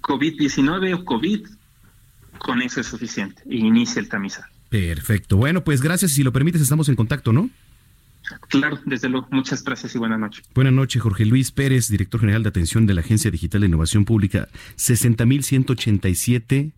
[0.00, 1.40] COVID-19 o COVID,
[2.38, 3.42] con eso es suficiente.
[3.50, 4.48] Y inicia el tamizaje.
[4.68, 5.36] Perfecto.
[5.36, 6.12] Bueno, pues gracias.
[6.12, 7.50] Si lo permites, estamos en contacto, ¿no?
[8.48, 9.26] Claro, desde luego.
[9.32, 10.44] Muchas gracias y buenas noches.
[10.54, 14.04] Buenas noches, Jorge Luis Pérez, director general de atención de la Agencia Digital de Innovación
[14.04, 14.48] Pública.
[14.76, 16.70] 60.187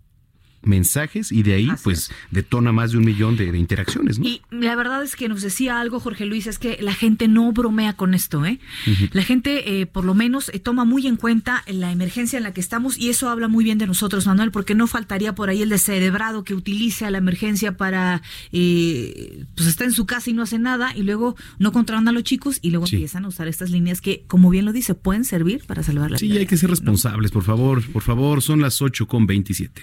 [0.66, 4.27] mensajes y de ahí Así pues detona más de un millón de, de interacciones, ¿no?
[4.27, 7.53] Y la verdad es que nos decía algo Jorge Luis, es que la gente no
[7.53, 8.59] bromea con esto, ¿eh?
[9.12, 12.53] La gente eh, por lo menos eh, toma muy en cuenta la emergencia en la
[12.53, 15.62] que estamos y eso habla muy bien de nosotros, Manuel, porque no faltaría por ahí
[15.62, 18.22] el descerebrado que utilice a la emergencia para,
[18.53, 22.12] eh, pues está en su casa y no hace nada y luego no controlan a
[22.12, 22.96] los chicos y luego Sí.
[22.96, 26.18] empiezan a usar estas líneas que, como bien lo dice, pueden servir para salvar la
[26.18, 26.40] Sí, vida.
[26.40, 29.83] hay que ser responsables, por favor, por favor, son las 8 con 27.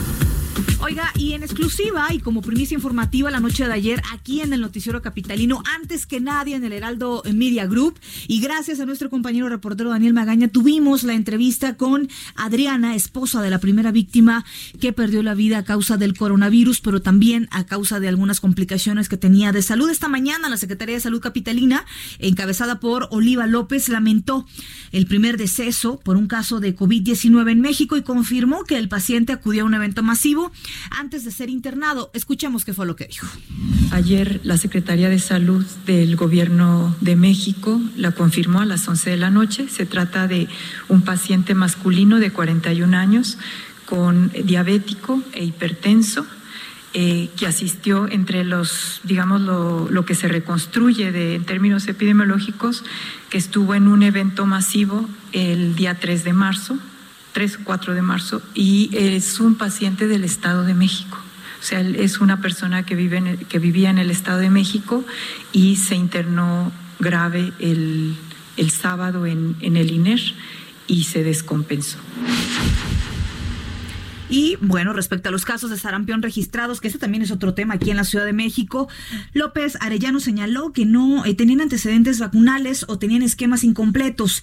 [0.83, 4.61] Oiga, y en exclusiva y como primicia informativa la noche de ayer aquí en el
[4.61, 9.47] noticiero capitalino, antes que nadie en el Heraldo Media Group y gracias a nuestro compañero
[9.47, 14.43] reportero Daniel Magaña tuvimos la entrevista con Adriana, esposa de la primera víctima
[14.79, 19.07] que perdió la vida a causa del coronavirus, pero también a causa de algunas complicaciones
[19.07, 19.87] que tenía de salud.
[19.87, 21.85] Esta mañana la Secretaría de Salud Capitalina,
[22.17, 24.47] encabezada por Oliva López, lamentó
[24.91, 29.31] el primer deceso por un caso de COVID-19 en México y confirmó que el paciente
[29.31, 30.40] acudió a un evento masivo
[30.91, 32.09] antes de ser internado.
[32.13, 33.27] Escuchemos qué fue lo que dijo.
[33.91, 39.17] Ayer la Secretaría de Salud del Gobierno de México la confirmó a las 11 de
[39.17, 39.67] la noche.
[39.67, 40.47] Se trata de
[40.87, 43.37] un paciente masculino de 41 años
[43.85, 46.25] con diabético e hipertenso
[46.93, 52.83] eh, que asistió entre los, digamos, lo, lo que se reconstruye de, en términos epidemiológicos,
[53.29, 56.77] que estuvo en un evento masivo el día 3 de marzo,
[57.33, 61.17] 3 o 4 de marzo, y es un paciente del Estado de México.
[61.59, 64.49] O sea, es una persona que, vive en el- que vivía en el Estado de
[64.49, 65.05] México
[65.51, 68.15] y se internó grave el,
[68.57, 70.19] el sábado en, en el INER
[70.87, 71.97] y se descompensó.
[74.31, 77.73] Y bueno, respecto a los casos de sarampión registrados, que este también es otro tema
[77.73, 78.87] aquí en la Ciudad de México,
[79.33, 84.41] López Arellano señaló que no eh, tenían antecedentes vacunales o tenían esquemas incompletos,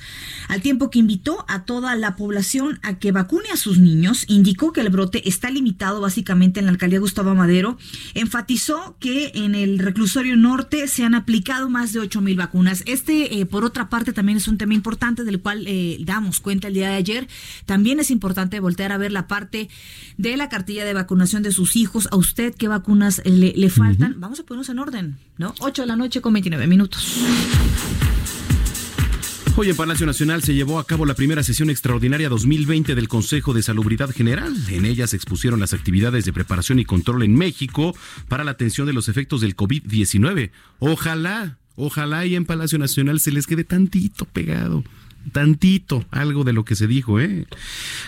[0.49, 4.75] al tiempo que invitó a toda la población a que vacune a sus niños, indicó
[4.75, 7.79] que el brote está limitado básicamente en la alcaldía Gustavo Madero,
[8.13, 12.83] enfatizó que en el reclusorio norte se han aplicado más de 8 mil vacunas.
[12.85, 16.69] Este, eh, por otra parte, también es un tema importante del cual eh, damos cuenta
[16.69, 17.29] el día de ayer.
[17.65, 19.71] También es importante voltear a ver la parte
[20.17, 22.09] de la cartilla de vacunación de sus hijos.
[22.11, 24.17] A usted, ¿qué vacunas le, le faltan?
[24.19, 25.55] Vamos a ponernos en orden, ¿no?
[25.61, 27.19] 8 de la noche con 29 minutos.
[29.61, 33.55] Hoy en Palacio Nacional se llevó a cabo la primera sesión extraordinaria 2020 del Consejo
[33.55, 34.55] de Salubridad General.
[34.69, 37.93] En ella se expusieron las actividades de preparación y control en México
[38.29, 40.53] para la atención de los efectos del COVID-19.
[40.79, 44.85] Ojalá, ojalá y en Palacio Nacional se les quede tantito pegado.
[45.33, 47.47] Tantito, algo de lo que se dijo, ¿eh?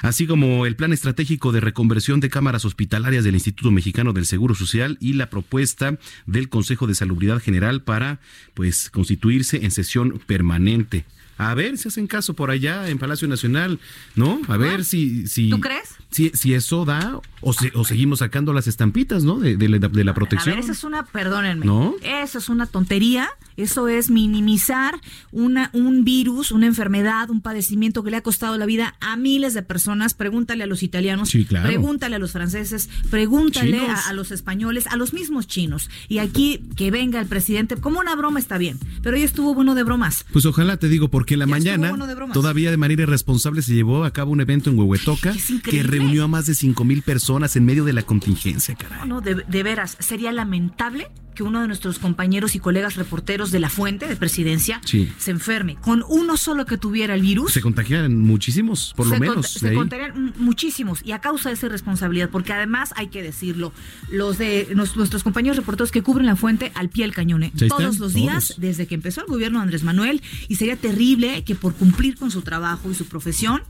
[0.02, 4.54] Así como el plan estratégico de reconversión de cámaras hospitalarias del Instituto Mexicano del Seguro
[4.54, 8.20] Social y la propuesta del Consejo de Salubridad General para,
[8.54, 11.04] pues, constituirse en sesión permanente.
[11.38, 13.80] A ver si hacen caso por allá en Palacio Nacional,
[14.14, 14.42] ¿no?
[14.48, 15.96] A ver si, si, ¿Tú crees?
[16.10, 19.38] Si, si eso da o, se- o seguimos sacando las estampitas, ¿no?
[19.38, 20.54] De, de la, de la A protección.
[20.56, 21.94] ver, esa es una, perdónenme, ¿No?
[22.02, 25.00] eso es una tontería, eso es minimizar
[25.32, 29.54] una, un virus, una enfermedad, un padecimiento que le ha costado la vida a miles
[29.54, 30.14] de personas.
[30.14, 31.66] Pregúntale a los italianos, Sí, claro.
[31.66, 35.90] pregúntale a los franceses, pregúntale a, a los españoles, a los mismos chinos.
[36.08, 39.74] Y aquí que venga el presidente, como una broma está bien, pero hoy estuvo bueno
[39.74, 40.24] de bromas.
[40.32, 42.34] Pues ojalá te digo, porque en la Ya mañana, bueno de bromas.
[42.34, 45.70] todavía de manera irresponsable, se llevó a cabo un evento en Huehuetoca Es que.
[46.00, 49.08] Reunió a más de cinco mil personas en medio de la contingencia, caray.
[49.08, 51.10] No, de, de veras, sería lamentable
[51.40, 55.10] que uno de nuestros compañeros y colegas reporteros de la fuente de presidencia Sí.
[55.16, 55.76] se enferme.
[55.76, 59.36] Con uno solo que tuviera el virus, Se contagian muchísimos, por lo menos.
[59.56, 59.68] cont- se
[60.14, 63.72] m- muchísimos y a causa de esa irresponsabilidad, porque además hay que decirlo,
[64.12, 67.52] los de nos- nuestros compañeros reporteros que cubren la fuente al pie del cañón, ¿eh?
[67.70, 68.60] Todos los días todos.
[68.60, 72.30] desde que empezó el gobierno de Andrés Manuel y sería terrible que por cumplir con
[72.30, 73.62] su trabajo y su profesión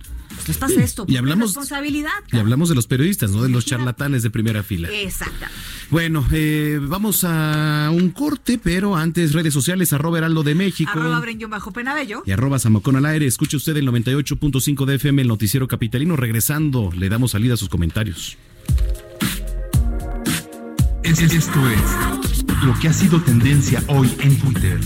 [0.47, 1.03] pues pase esto.
[1.09, 2.11] Y por hablamos- responsabilidad.
[2.33, 4.89] Y hablamos de los periodistas, no de los charlatanes de primera fila.
[4.91, 5.45] Exacto.
[5.91, 7.60] Bueno, eh, vamos a
[7.93, 10.91] un corte, pero antes redes sociales, arroba Heraldo de México.
[10.93, 12.23] Arroba bajo Penabello.
[12.27, 13.27] Y arroba Zamacón al aire.
[13.27, 16.17] Escuche usted el 98.5 de FM, el noticiero capitalino.
[16.17, 18.37] Regresando, le damos salida a sus comentarios.
[21.03, 24.79] Es- Esto es lo que ha sido tendencia hoy en Twitter.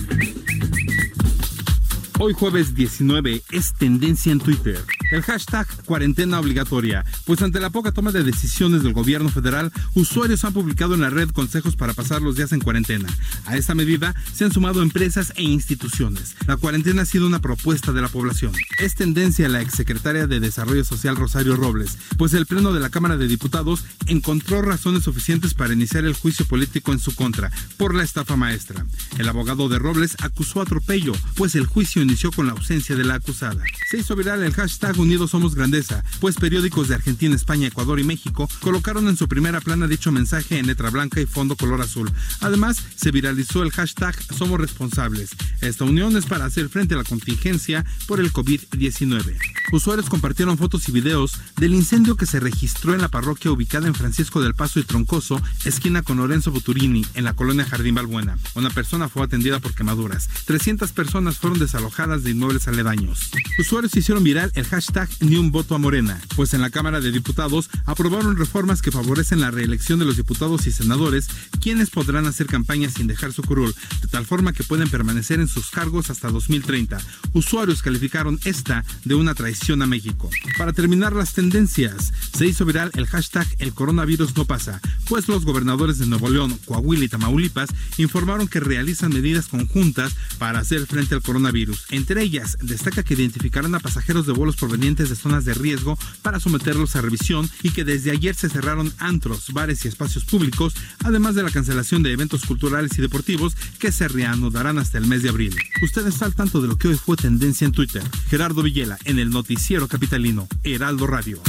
[2.20, 4.80] Hoy jueves 19 es tendencia en Twitter.
[5.10, 10.44] El hashtag cuarentena obligatoria, pues ante la poca toma de decisiones del gobierno federal, usuarios
[10.44, 13.08] han publicado en la red consejos para pasar los días en cuarentena.
[13.46, 16.36] A esta medida se han sumado empresas e instituciones.
[16.46, 18.52] La cuarentena ha sido una propuesta de la población.
[18.78, 23.16] Es tendencia la exsecretaria de Desarrollo Social Rosario Robles, pues el Pleno de la Cámara
[23.16, 28.04] de Diputados encontró razones suficientes para iniciar el juicio político en su contra por la
[28.04, 28.86] estafa maestra.
[29.18, 33.14] El abogado de Robles acusó atropello, pues el juicio inició con la ausencia de la
[33.14, 33.62] acusada.
[33.90, 38.04] Se hizo viral el hashtag Unidos Somos Grandeza, pues periódicos de Argentina, España, Ecuador y
[38.04, 42.10] México colocaron en su primera plana dicho mensaje en letra blanca y fondo color azul.
[42.40, 45.30] Además, se viralizó el hashtag Somos Responsables.
[45.60, 49.36] Esta unión es para hacer frente a la contingencia por el COVID-19.
[49.72, 53.94] Usuarios compartieron fotos y videos del incendio que se registró en la parroquia ubicada en
[53.94, 58.38] Francisco del Paso y Troncoso, esquina con Lorenzo Buturini, en la colonia Jardín Balbuena.
[58.54, 60.28] Una persona fue atendida por quemaduras.
[60.44, 63.30] 300 personas fueron desalojadas de inmuebles aledaños.
[63.56, 67.12] Usuarios hicieron viral el hashtag Ni un voto a Morena, pues en la Cámara de
[67.12, 71.28] Diputados aprobaron reformas que favorecen la reelección de los diputados y senadores,
[71.60, 75.46] quienes podrán hacer campaña sin dejar su curul, de tal forma que pueden permanecer en
[75.46, 76.98] sus cargos hasta 2030.
[77.32, 80.28] Usuarios calificaron esta de una traición a México.
[80.58, 85.44] Para terminar las tendencias, se hizo viral el hashtag El coronavirus no pasa, pues los
[85.44, 91.14] gobernadores de Nuevo León, Coahuila y Tamaulipas informaron que realizan medidas conjuntas para hacer frente
[91.14, 91.83] al coronavirus.
[91.90, 96.40] Entre ellas, destaca que identificarán a pasajeros de vuelos provenientes de zonas de riesgo para
[96.40, 101.34] someterlos a revisión y que desde ayer se cerraron antros, bares y espacios públicos, además
[101.34, 105.28] de la cancelación de eventos culturales y deportivos que se reanudarán hasta el mes de
[105.28, 105.54] abril.
[105.82, 108.02] Usted está al tanto de lo que hoy fue tendencia en Twitter.
[108.28, 111.40] Gerardo Villela en el noticiero capitalino Heraldo Radio.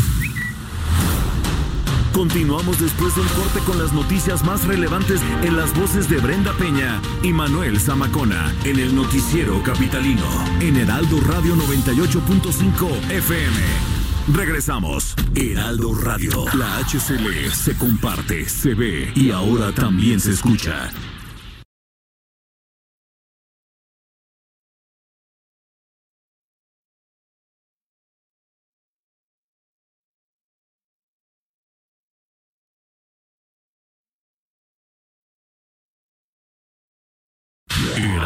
[2.15, 7.01] Continuamos después del corte con las noticias más relevantes en las voces de Brenda Peña
[7.21, 10.23] y Manuel Zamacona en el noticiero capitalino
[10.61, 13.57] en Heraldo Radio 98.5 FM.
[14.33, 15.13] Regresamos.
[15.35, 16.45] Heraldo Radio.
[16.53, 20.89] La HCL se comparte, se ve y ahora también se escucha.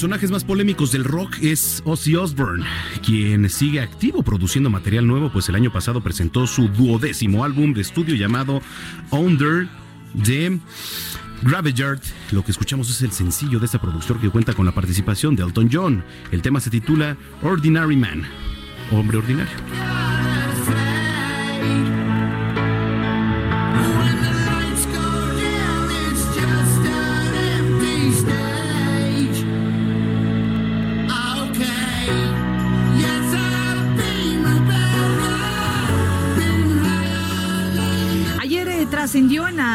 [0.00, 2.64] Personajes más polémicos del rock es Ozzy Osbourne,
[3.04, 7.82] quien sigue activo produciendo material nuevo, pues el año pasado presentó su duodécimo álbum de
[7.82, 8.62] estudio llamado
[9.10, 9.68] Under
[10.24, 10.58] the
[11.42, 12.00] Graveyard.
[12.30, 15.42] Lo que escuchamos es el sencillo de este productor que cuenta con la participación de
[15.42, 16.02] Elton John.
[16.32, 18.22] El tema se titula Ordinary Man,
[18.92, 19.99] hombre ordinario.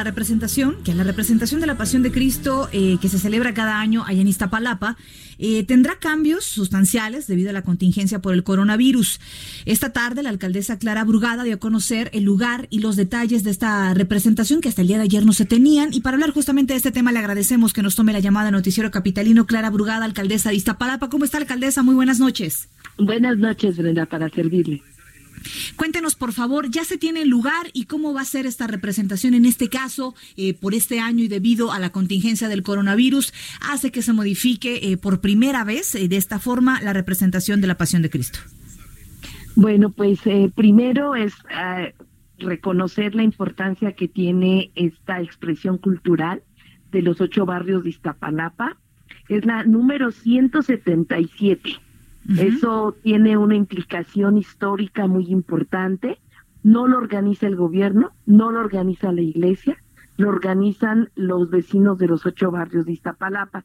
[0.06, 4.04] Representación, que la representación de la Pasión de Cristo eh, que se celebra cada año
[4.06, 4.98] allá en Iztapalapa,
[5.38, 9.20] eh, tendrá cambios sustanciales debido a la contingencia por el coronavirus.
[9.66, 13.52] Esta tarde la alcaldesa Clara Brugada dio a conocer el lugar y los detalles de
[13.52, 15.94] esta representación que hasta el día de ayer no se tenían.
[15.94, 18.92] Y para hablar justamente de este tema le agradecemos que nos tome la llamada Noticiero
[18.92, 21.10] Capitalino Clara Brugada, alcaldesa de Iztapalapa.
[21.10, 21.84] ¿Cómo está alcaldesa?
[21.84, 22.70] Muy buenas noches.
[22.98, 24.82] Buenas noches, Brenda, para servirle.
[25.76, 29.46] Cuéntenos, por favor, ¿ya se tiene lugar y cómo va a ser esta representación en
[29.46, 33.34] este caso eh, por este año y debido a la contingencia del coronavirus?
[33.62, 37.68] Hace que se modifique eh, por primera vez eh, de esta forma la representación de
[37.68, 38.40] la Pasión de Cristo.
[39.56, 40.20] Bueno, pues
[40.54, 41.34] primero es
[42.40, 46.44] reconocer la importancia que tiene esta expresión cultural
[46.92, 48.78] de los ocho barrios de Iztapalapa.
[49.30, 51.80] Es la número 177.
[52.28, 56.20] Eso tiene una implicación histórica muy importante.
[56.64, 59.78] No lo organiza el gobierno, no lo organiza la iglesia,
[60.18, 63.64] lo organizan los vecinos de los ocho barrios de Iztapalapa.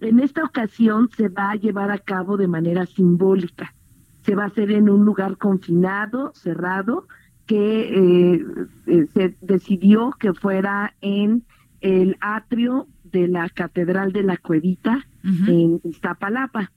[0.00, 3.74] En esta ocasión se va a llevar a cabo de manera simbólica.
[4.22, 7.06] Se va a hacer en un lugar confinado, cerrado,
[7.46, 8.44] que eh,
[8.86, 11.44] eh, se decidió que fuera en
[11.80, 16.70] el atrio de la Catedral de la Cuevita en Iztapalapa.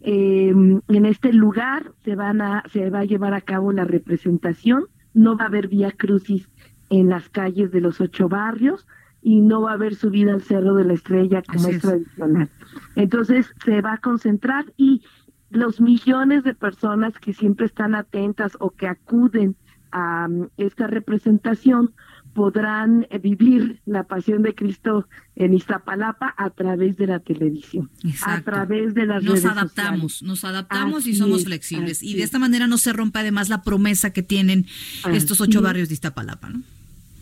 [0.00, 4.84] Em, en este lugar se van a se va a llevar a cabo la representación,
[5.14, 6.48] no va a haber vía crucis
[6.90, 8.86] en las calles de los ocho barrios
[9.22, 12.50] y no va a haber subida al Cerro de la Estrella como es tradicional.
[12.94, 15.02] Entonces se va a concentrar y
[15.50, 19.56] los millones de personas que siempre están atentas o que acuden
[19.90, 21.94] a um, esta representación
[22.36, 27.88] podrán vivir la pasión de Cristo en Iztapalapa a través de la televisión,
[28.26, 32.02] a través de las nos adaptamos, nos adaptamos y somos flexibles.
[32.02, 34.66] Y de esta manera no se rompe además la promesa que tienen
[35.10, 36.62] estos ocho barrios de Iztapalapa, ¿no?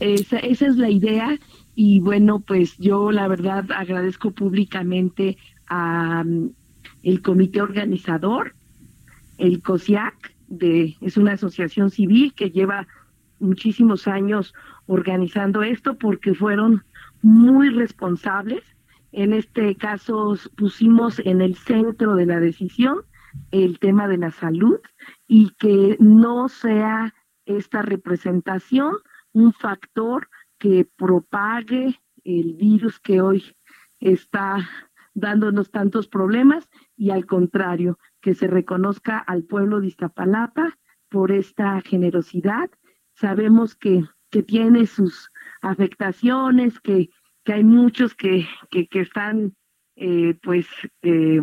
[0.01, 1.39] Esa, esa es la idea
[1.77, 5.39] y bueno, pues yo la verdad agradezco públicamente
[5.69, 6.51] a um,
[7.05, 8.57] el comité organizador,
[9.39, 12.89] el COSIAC, de, es una asociación civil que lleva
[13.39, 14.55] muchísimos años
[14.87, 16.85] organizando esto porque fueron
[17.23, 18.63] muy responsables.
[19.13, 23.03] En este caso pusimos en el centro de la decisión
[23.51, 24.79] el tema de la salud
[25.27, 27.15] y que no sea
[27.47, 28.95] esta representación
[29.33, 30.29] un factor
[30.59, 33.57] que propague el virus que hoy
[34.01, 34.69] está
[35.15, 40.77] dándonos tantos problemas y al contrario, que se reconozca al pueblo de Iztapalapa
[41.09, 42.71] por esta generosidad.
[43.13, 44.05] Sabemos que,
[44.35, 45.31] que tiene sus
[45.63, 47.09] afectaciones, que,
[47.45, 49.55] que hay muchos que, que, están
[49.95, 50.67] eh, pues
[51.03, 51.41] eh,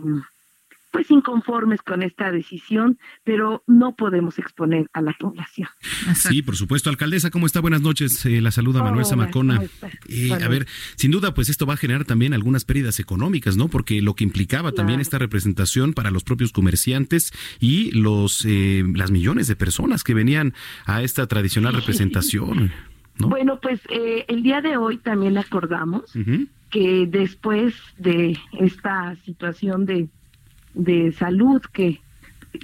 [0.91, 5.69] pues inconformes con esta decisión, pero no podemos exponer a la población.
[6.15, 6.89] Sí, por supuesto.
[6.89, 7.61] Alcaldesa, ¿cómo está?
[7.61, 8.25] Buenas noches.
[8.25, 9.61] Eh, la saluda Manuel Zamacona.
[10.07, 13.69] Eh, a ver, sin duda, pues esto va a generar también algunas pérdidas económicas, ¿no?
[13.69, 19.11] Porque lo que implicaba también esta representación para los propios comerciantes y los eh, las
[19.11, 20.53] millones de personas que venían
[20.85, 22.71] a esta tradicional representación.
[23.17, 23.29] ¿no?
[23.29, 26.13] Bueno, pues el día de hoy también acordamos
[26.69, 30.09] que después de esta situación de
[30.73, 31.99] de salud que,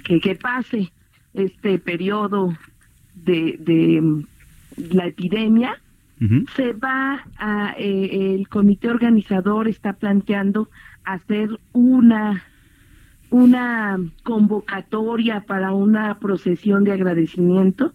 [0.04, 0.92] que, pase
[1.34, 2.56] este periodo
[3.14, 4.24] de, de mm,
[4.90, 5.80] la epidemia,
[6.56, 10.68] se va a, eh, el comité organizador está planteando
[11.04, 12.42] hacer una
[13.30, 17.92] una convocatoria para una procesión de agradecimiento,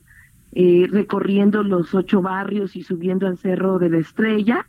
[0.51, 4.68] eh, recorriendo los ocho barrios y subiendo al Cerro de la Estrella,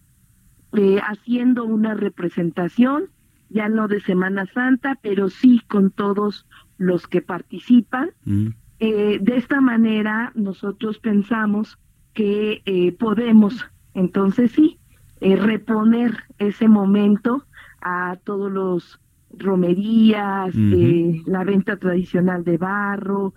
[0.73, 3.11] eh, haciendo una representación
[3.55, 6.45] ya no de Semana Santa, pero sí con todos
[6.77, 8.11] los que participan.
[8.25, 8.49] Mm.
[8.81, 11.79] Eh, de esta manera nosotros pensamos
[12.13, 14.79] que eh, podemos, entonces sí,
[15.21, 17.45] eh, reponer ese momento
[17.81, 19.01] a todos los
[19.31, 23.35] romerías, la venta tradicional de barro,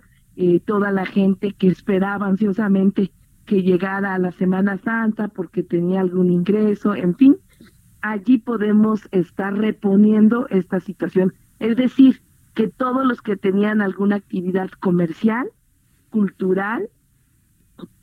[0.64, 3.10] toda la gente que esperaba ansiosamente
[3.46, 7.36] que llegara a la Semana Santa porque tenía algún ingreso, en fin,
[8.00, 11.34] allí podemos estar reponiendo esta situación.
[11.58, 12.22] Es decir,
[12.54, 15.48] que todos los que tenían alguna actividad comercial,
[16.10, 16.88] cultural,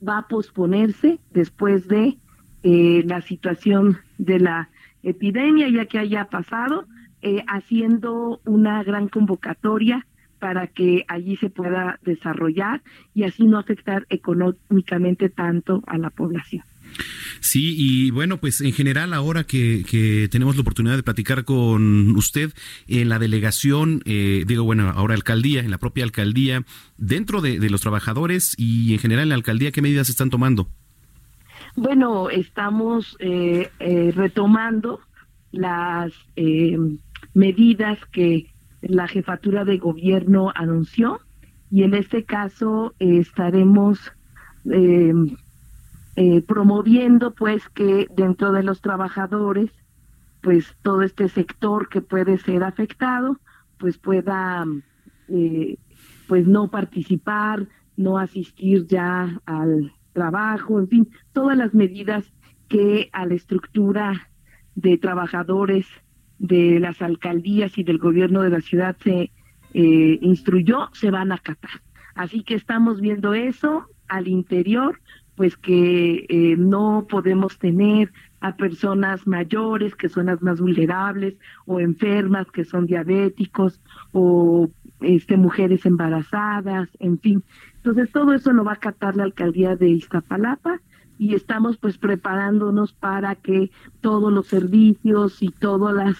[0.07, 2.17] va a posponerse después de
[2.63, 4.69] eh, la situación de la
[5.03, 6.85] epidemia, ya que haya pasado,
[7.21, 10.05] eh, haciendo una gran convocatoria
[10.39, 12.81] para que allí se pueda desarrollar
[13.13, 16.63] y así no afectar económicamente tanto a la población.
[17.39, 22.51] Sí, y bueno, pues en general ahora que, tenemos la oportunidad de platicar con usted
[22.87, 26.63] en la delegación, eh, digo, bueno, ahora alcaldía, en la propia alcaldía,
[26.97, 30.67] dentro de, los trabajadores y en general en la alcaldía, ¿qué medidas están tomando?
[31.75, 35.01] Bueno, estamos eh, eh, retomando
[35.51, 36.11] las
[37.33, 41.19] medidas que la jefatura de gobierno anunció
[41.71, 43.99] y en este caso estaremos
[46.15, 49.71] eh, promoviendo pues que dentro de los trabajadores
[50.41, 53.39] pues todo este sector que puede ser afectado
[53.77, 54.63] pues pueda
[55.27, 55.77] eh,
[56.27, 62.31] pues no participar no asistir ya al trabajo en fin todas las medidas
[62.67, 64.29] que a la estructura
[64.75, 65.87] de trabajadores
[66.39, 69.31] de las alcaldías y del gobierno de la ciudad se
[69.73, 71.81] eh, instruyó se van a acatar.
[72.13, 74.99] Así que estamos viendo eso al interior
[75.35, 81.79] pues que eh, no podemos tener a personas mayores que son las más vulnerables o
[81.79, 83.81] enfermas que son diabéticos
[84.11, 84.69] o
[85.01, 87.43] este mujeres embarazadas, en fin.
[87.77, 90.79] Entonces todo eso lo va a acatar la alcaldía de Iztapalapa
[91.17, 93.71] y estamos pues preparándonos para que
[94.01, 96.15] todos los servicios y todas las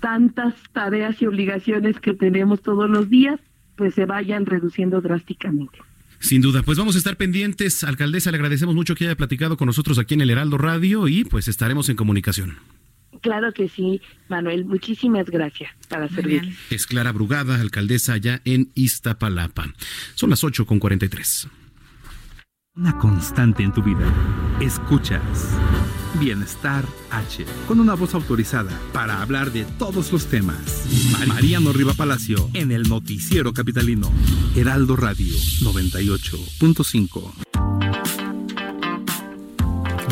[0.00, 3.40] tantas tareas y obligaciones que tenemos todos los días
[3.76, 5.78] pues se vayan reduciendo drásticamente.
[6.24, 7.84] Sin duda, pues vamos a estar pendientes.
[7.84, 11.22] Alcaldesa, le agradecemos mucho que haya platicado con nosotros aquí en el Heraldo Radio y
[11.24, 12.56] pues estaremos en comunicación.
[13.20, 14.00] Claro que sí,
[14.30, 14.64] Manuel.
[14.64, 16.56] Muchísimas gracias para servir.
[16.70, 19.74] Es Clara Brugada, alcaldesa allá en Iztapalapa.
[20.14, 21.48] Son las 8 con 43.
[22.76, 24.10] Una constante en tu vida.
[24.62, 25.20] Escuchas.
[26.18, 27.44] Bienestar H.
[27.66, 30.84] Con una voz autorizada para hablar de todos los temas.
[31.26, 34.10] Mariano Riva Palacio en el Noticiero Capitalino.
[34.54, 37.32] Heraldo Radio 98.5.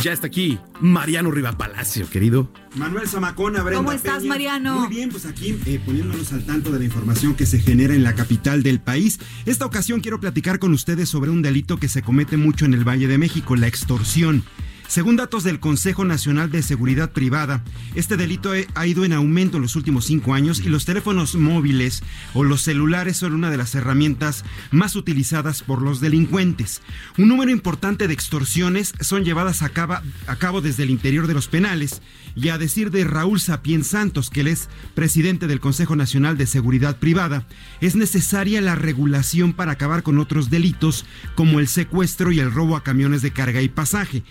[0.03, 2.50] Ya está aquí Mariano Riva Palacio, querido.
[2.74, 4.30] Manuel Zamacona, Brenda ¿Cómo estás, Peña.
[4.30, 4.80] Mariano?
[4.80, 8.03] Muy bien, pues aquí eh, poniéndonos al tanto de la información que se genera en
[8.03, 9.20] la capital del país.
[9.46, 12.82] Esta ocasión quiero platicar con ustedes sobre un delito que se comete mucho en el
[12.82, 14.42] Valle de México, la extorsión.
[14.89, 17.64] Según datos del Consejo Nacional de Seguridad Privada,
[17.95, 22.03] este delito ha ido en aumento en los últimos cinco años y los teléfonos móviles
[22.35, 26.83] o los celulares son una de las herramientas más utilizadas por los delincuentes.
[27.16, 32.03] Un número importante de extorsiones son llevadas a cabo, desde el interior de los penales
[32.35, 36.47] y a decir de Raúl Sapien Santos, que él es presidente del Consejo Nacional de
[36.47, 37.47] Seguridad Privada,
[37.80, 41.05] es necesaria la regulación para acabar con otros delitos
[41.35, 44.22] como el secuestro y el robo a camiones de carga y pasaje.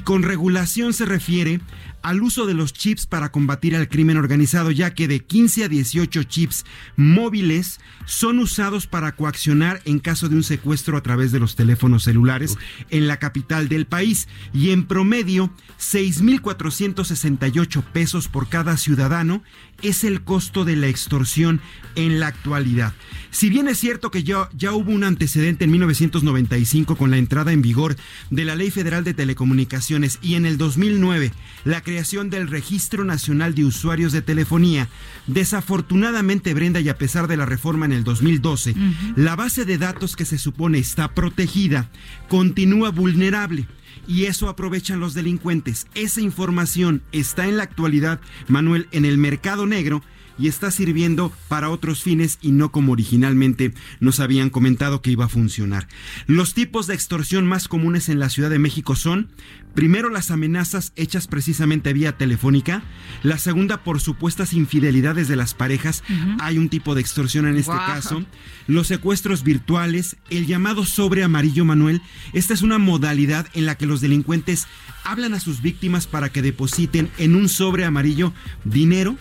[0.00, 1.60] Con regulación se refiere
[2.02, 5.68] al uso de los chips para combatir al crimen organizado, ya que de 15 a
[5.68, 6.64] 18 chips
[6.96, 12.04] móviles son usados para coaccionar en caso de un secuestro a través de los teléfonos
[12.04, 12.56] celulares
[12.90, 14.28] en la capital del país.
[14.54, 19.42] Y en promedio, 6.468 pesos por cada ciudadano
[19.82, 21.60] es el costo de la extorsión
[21.96, 22.94] en la actualidad.
[23.30, 27.52] Si bien es cierto que ya, ya hubo un antecedente en 1995 con la entrada
[27.52, 27.96] en vigor
[28.30, 31.32] de la Ley Federal de Telecomunicaciones y en el 2009
[31.64, 34.86] la creación del Registro Nacional de Usuarios de Telefonía,
[35.26, 38.74] desafortunadamente Brenda y a pesar de la reforma en el 2012,
[39.16, 41.88] la base de datos que se supone está protegida
[42.28, 43.66] continúa vulnerable
[44.06, 45.86] y eso aprovechan los delincuentes.
[45.94, 50.02] Esa información está en la actualidad, Manuel, en el mercado negro
[50.38, 55.26] y está sirviendo para otros fines y no como originalmente nos habían comentado que iba
[55.26, 55.88] a funcionar.
[56.26, 59.28] Los tipos de extorsión más comunes en la Ciudad de México son,
[59.74, 62.82] primero, las amenazas hechas precisamente vía telefónica,
[63.22, 66.02] la segunda, por supuestas infidelidades de las parejas,
[66.38, 68.24] hay un tipo de extorsión en este caso,
[68.66, 73.86] los secuestros virtuales, el llamado sobre amarillo, Manuel, esta es una modalidad en la que
[73.86, 74.66] los delincuentes
[75.04, 78.32] hablan a sus víctimas para que depositen en un sobre amarillo
[78.64, 79.16] dinero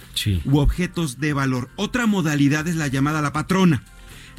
[0.46, 1.70] u objetos de valor.
[1.76, 3.84] Otra modalidad es la llamada la patrona,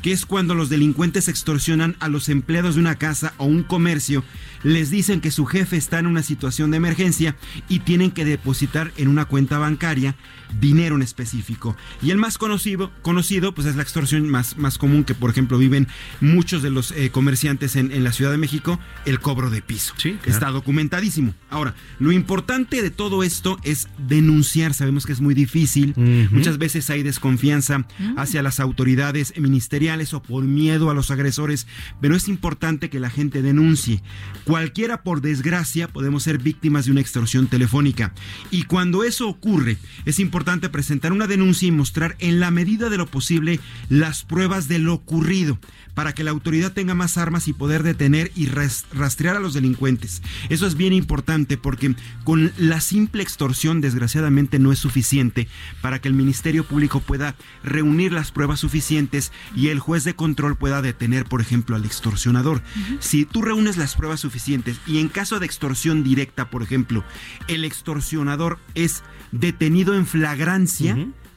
[0.03, 4.25] que es cuando los delincuentes extorsionan a los empleados de una casa o un comercio,
[4.63, 7.37] les dicen que su jefe está en una situación de emergencia
[7.69, 10.17] y tienen que depositar en una cuenta bancaria
[10.61, 11.77] dinero en específico.
[12.03, 15.59] Y el más conocido, conocido pues es la extorsión más, más común que por ejemplo
[15.59, 15.89] viven
[16.21, 19.95] muchos de los eh, comerciantes en, en la Ciudad de México, el cobro de piso.
[20.25, 21.35] Está documentadísimo.
[21.51, 24.75] Ahora, lo importante de todo esto es denunciar.
[24.75, 25.95] Sabemos que es muy difícil.
[26.31, 27.87] Muchas veces hay desconfianza
[28.17, 31.67] hacia las autoridades ministeriales o por miedo a los agresores,
[32.01, 34.03] pero es importante que la gente denuncie.
[34.45, 38.13] Cualquiera, por desgracia, podemos ser víctimas de una extorsión telefónica.
[38.51, 42.99] Y cuando eso ocurre, es importante presentar una denuncia y mostrar en la medida de
[42.99, 45.59] lo posible las pruebas de lo ocurrido
[45.97, 49.55] para que la autoridad tenga más armas y poder detener y ras- rastrear a los
[49.55, 50.23] delincuentes.
[50.51, 55.49] Eso es bien importante porque con la simple extorsión desgraciadamente no es suficiente
[55.81, 57.35] para que el Ministerio Público pueda
[57.65, 62.63] reunir las pruebas suficientes y el juez de control pueda detener, por ejemplo, al extorsionador.
[63.01, 67.03] Si tú reúnes las pruebas suficientes y en caso de extorsión directa, por ejemplo,
[67.49, 70.95] el extorsionador es detenido en flagrancia,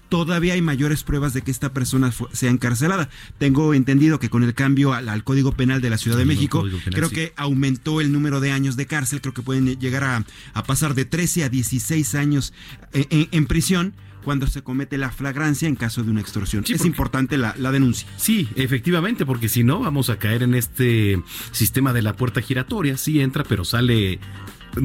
[0.10, 3.10] todavía hay mayores pruebas de que esta persona sea encarcelada.
[3.38, 6.28] Tengo entendido que con el cambio al, al Código Penal de la Ciudad de Sí,
[6.28, 7.16] México, Penal, creo sí.
[7.16, 10.94] que aumentó el número de años de cárcel, creo que pueden llegar a, a pasar
[10.96, 12.54] de 13 a 16 años
[12.94, 13.94] eh, en, en prisión
[14.24, 16.64] cuando se comete la flagrancia en caso de una extorsión.
[16.68, 18.08] es importante la, la denuncia.
[18.18, 22.98] Sí, efectivamente, porque si no vamos a caer en este sistema de la puerta giratoria.
[22.98, 24.20] Sí entra, pero sale.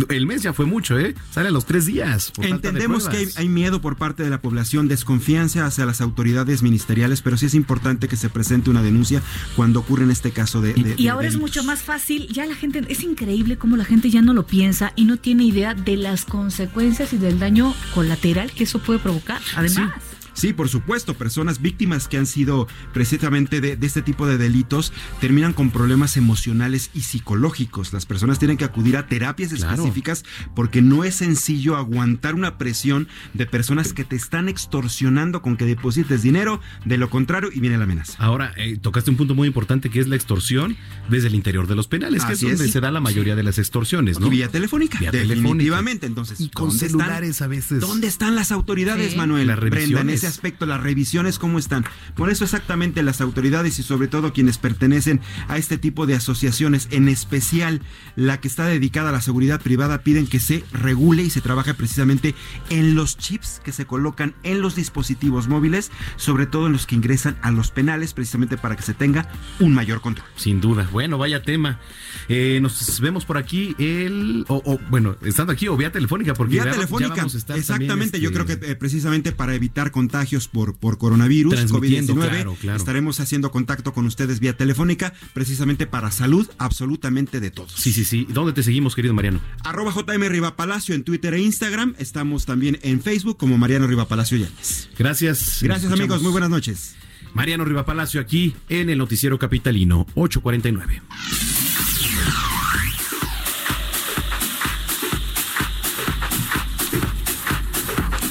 [0.08, 1.14] El mes ya fue mucho, ¿eh?
[1.30, 2.32] Sale a los tres días.
[2.40, 7.36] Entendemos que hay, miedo por parte de la población, desconfianza hacia las autoridades ministeriales, pero
[7.36, 9.22] sí es importante que se presente una denuncia
[9.56, 10.72] cuando ocurre en este caso de...
[10.74, 13.84] de- Y de ahora es mucho más fácil, ya la gente, es increíble cómo la
[13.84, 17.74] gente ya no lo piensa y no tiene idea de las consecuencias y del daño
[17.94, 19.40] colateral que eso puede provocar.
[19.56, 20.13] Además, Sí,
[20.54, 25.52] por supuesto, personas víctimas que han sido precisamente de, de este tipo de delitos terminan
[25.52, 27.92] con problemas emocionales y psicológicos.
[27.92, 29.74] Las personas tienen que acudir a terapias Claro.
[29.74, 30.24] específicas
[30.54, 35.64] porque no es sencillo aguantar una presión de personas que te están extorsionando con que
[35.64, 38.14] deposites dinero, de lo contrario y viene la amenaza.
[38.18, 40.76] Ahora, eh, tocaste un punto muy importante que es la extorsión
[41.08, 42.70] desde el interior de los penales, que es donde es.
[42.72, 44.26] se da la mayoría de las extorsiones, ¿no?
[44.26, 46.06] Y vía telefónica, Vía definitivamente.
[46.06, 47.80] Entonces, Y con ¿dónde celulares están, a veces.
[47.80, 49.16] ¿Dónde están las autoridades, Sí.
[49.16, 49.46] Manuel?
[49.46, 50.20] Las Brenda, en revisiones.
[50.24, 51.84] Ese aspecto, las revisiones, ¿cómo están?
[52.16, 56.88] Por eso exactamente las autoridades y sobre todo quienes pertenecen a este tipo de asociaciones,
[56.90, 57.80] en especial
[58.16, 61.74] la que está dedicada a la seguridad privada, piden que se regule y se trabaje
[61.74, 62.34] precisamente
[62.70, 66.94] en los chips que se colocan en los dispositivos móviles, sobre todo en los que
[66.94, 69.28] ingresan a los penales, precisamente para que se tenga
[69.60, 70.26] un mayor control.
[70.36, 70.88] Sin duda.
[70.92, 71.80] Bueno, vaya tema.
[72.28, 74.44] Eh, nos vemos por aquí el.
[74.48, 77.38] O, o, bueno, estando aquí o vía telefónica, porque Vía ya- ya telefónica, vamos a
[77.38, 77.88] estar exactamente.
[77.88, 82.28] también, Yo este, creo que eh, precisamente para evitar contagios por, por coronavirus, Transmitiendo, COVID-19,
[82.30, 82.76] claro, claro.
[82.76, 87.72] estaremos haciendo contacto con ustedes vía telefónica, precisamente para salud absolutamente de todos.
[87.72, 88.24] Sí, sí, sí.
[88.30, 89.40] ¿Dónde te seguimos, querido Mariano?
[89.64, 91.96] Arroba JM Riva Palacio en Twitter e Instagram.
[91.98, 94.88] Estamos también en Facebook como Mariano Riva Palacio Yáñez.
[94.96, 95.58] Gracias.
[95.62, 96.22] Gracias, amigos.
[96.22, 96.94] Muy buenas noches.
[97.32, 101.02] Mariano Riva Palacio aquí en el Noticiero Capitalino 849.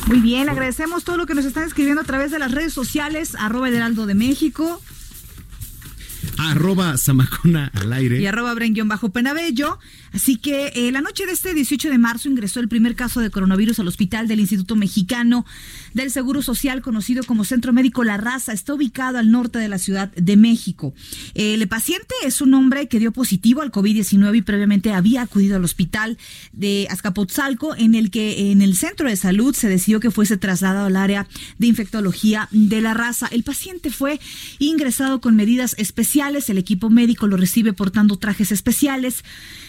[0.07, 3.35] Muy bien, agradecemos todo lo que nos están escribiendo a través de las redes sociales,
[3.39, 4.81] arroba Heraldo de México
[6.51, 8.21] Arroba Zamacona al aire.
[8.21, 9.79] y arroba bajo penabello
[10.13, 13.31] Así que eh, la noche de este 18 de marzo ingresó el primer caso de
[13.31, 15.43] coronavirus al hospital del Instituto Mexicano
[15.95, 18.53] del Seguro Social, conocido como Centro Médico La Raza.
[18.53, 20.93] Está ubicado al norte de la Ciudad de México.
[21.33, 25.63] El paciente es un hombre que dio positivo al COVID-19 y previamente había acudido al
[25.63, 26.19] hospital
[26.51, 30.85] de Azcapotzalco, en el que en el centro de salud se decidió que fuese trasladado
[30.85, 31.27] al área
[31.57, 33.27] de infectología de la raza.
[33.31, 34.19] El paciente fue
[34.59, 36.32] ingresado con medidas especiales.
[36.33, 39.23] El equipo médico lo recibe portando trajes especiales.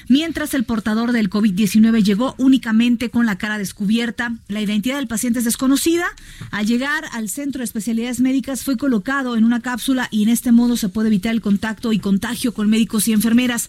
[0.09, 5.41] Mientras el portador del COVID-19 llegó únicamente con la cara descubierta, la identidad del paciente
[5.41, 6.07] es desconocida.
[6.51, 10.53] Al llegar al centro de especialidades médicas fue colocado en una cápsula y en este
[10.53, 13.69] modo se puede evitar el contacto y contagio con médicos y enfermeras.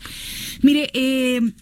[0.62, 1.54] Mire, eh,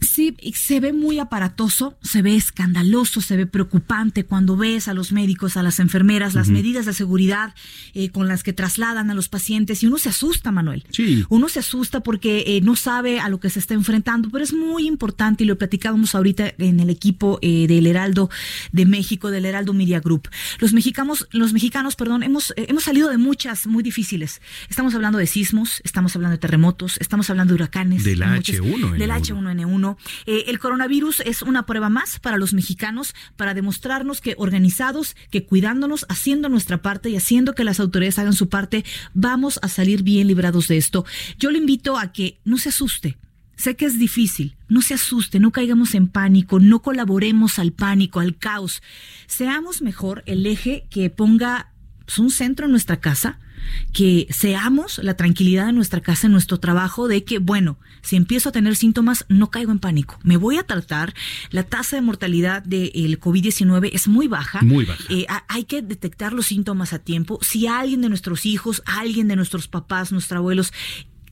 [0.00, 5.12] Sí, se ve muy aparatoso, se ve escandaloso, se ve preocupante cuando ves a los
[5.12, 7.54] médicos, a las enfermeras, las medidas de seguridad
[7.94, 10.84] eh, con las que trasladan a los pacientes y uno se asusta, Manuel.
[10.90, 11.24] Sí.
[11.28, 14.52] Uno se asusta porque eh, no sabe a lo que se está enfrentando, pero es
[14.52, 18.28] muy importante y lo platicábamos ahorita en el equipo eh, del Heraldo
[18.72, 20.28] de México, del Heraldo Media Group.
[20.58, 24.40] Los mexicanos, los mexicanos, perdón, hemos, eh, hemos salido de muchas muy difíciles.
[24.68, 28.04] Estamos hablando de sismos, estamos hablando de terremotos, estamos hablando de huracanes.
[28.04, 28.98] Del muchas- H1N1.
[28.98, 29.85] Del H1N1.
[30.26, 35.44] Eh, el coronavirus es una prueba más para los mexicanos para demostrarnos que organizados, que
[35.44, 38.84] cuidándonos, haciendo nuestra parte y haciendo que las autoridades hagan su parte,
[39.14, 41.04] vamos a salir bien librados de esto.
[41.38, 43.18] Yo le invito a que no se asuste.
[43.56, 48.20] Sé que es difícil, no se asuste, no caigamos en pánico, no colaboremos al pánico,
[48.20, 48.82] al caos.
[49.26, 51.72] Seamos mejor el eje que ponga
[52.04, 53.38] pues, un centro en nuestra casa,
[53.92, 58.50] que seamos la tranquilidad de nuestra casa, en nuestro trabajo, de que, bueno, si empiezo
[58.50, 60.18] a tener síntomas, no caigo en pánico.
[60.22, 61.14] Me voy a tratar.
[61.50, 64.60] La tasa de mortalidad del COVID-19 es muy baja.
[64.62, 65.02] Muy baja.
[65.08, 67.38] Eh, ha- hay que detectar los síntomas a tiempo.
[67.42, 70.72] Si alguien de nuestros hijos, alguien de nuestros papás, nuestros abuelos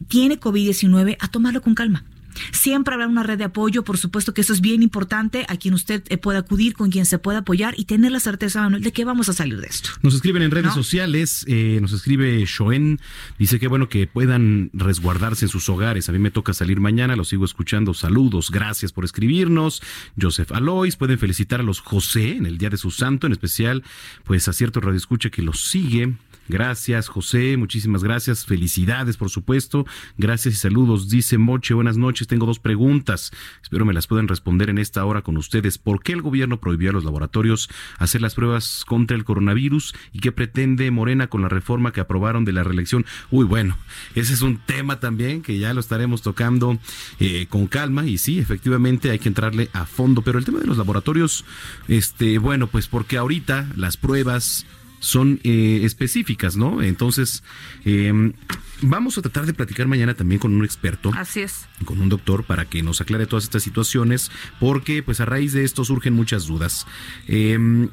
[0.08, 2.04] tiene COVID-19, a tomarlo con calma.
[2.52, 5.74] Siempre habrá una red de apoyo, por supuesto que eso es bien importante, a quien
[5.74, 8.92] usted eh, pueda acudir, con quien se pueda apoyar y tener la certeza, Manuel, de
[8.92, 9.90] que vamos a salir de esto.
[10.02, 10.74] Nos escriben en redes ¿No?
[10.74, 13.00] sociales, eh, nos escribe Shoen,
[13.38, 16.08] dice que bueno que puedan resguardarse en sus hogares.
[16.08, 17.94] A mí me toca salir mañana, los sigo escuchando.
[17.94, 19.82] Saludos, gracias por escribirnos.
[20.20, 23.82] Joseph Alois, pueden felicitar a los José en el día de su santo, en especial
[24.24, 26.14] pues a cierto radio escucha que los sigue.
[26.48, 28.44] Gracias, José, muchísimas gracias.
[28.44, 29.86] Felicidades, por supuesto.
[30.18, 31.08] Gracias y saludos.
[31.08, 32.26] Dice Moche, buenas noches.
[32.26, 33.32] Tengo dos preguntas.
[33.62, 35.78] Espero me las puedan responder en esta hora con ustedes.
[35.78, 39.94] ¿Por qué el gobierno prohibió a los laboratorios hacer las pruebas contra el coronavirus?
[40.12, 43.06] ¿Y qué pretende Morena con la reforma que aprobaron de la reelección?
[43.30, 43.78] Uy, bueno,
[44.14, 46.78] ese es un tema también que ya lo estaremos tocando
[47.20, 48.06] eh, con calma.
[48.06, 50.22] Y sí, efectivamente hay que entrarle a fondo.
[50.22, 51.44] Pero el tema de los laboratorios,
[51.88, 54.66] este, bueno, pues porque ahorita las pruebas
[55.04, 56.82] son eh, específicas, ¿no?
[56.82, 57.42] Entonces,
[57.84, 58.32] eh,
[58.80, 61.66] vamos a tratar de platicar mañana también con un experto Así es.
[61.84, 65.64] con un doctor para que nos aclare todas estas situaciones, porque pues a raíz de
[65.64, 66.86] esto surgen muchas dudas.
[67.28, 67.88] Eh,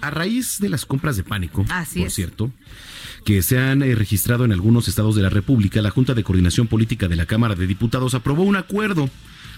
[0.00, 2.14] a raíz de las compras de pánico, Así por es.
[2.14, 2.50] cierto,
[3.24, 6.66] que se han eh, registrado en algunos estados de la República, la Junta de Coordinación
[6.66, 9.10] Política de la Cámara de Diputados aprobó un acuerdo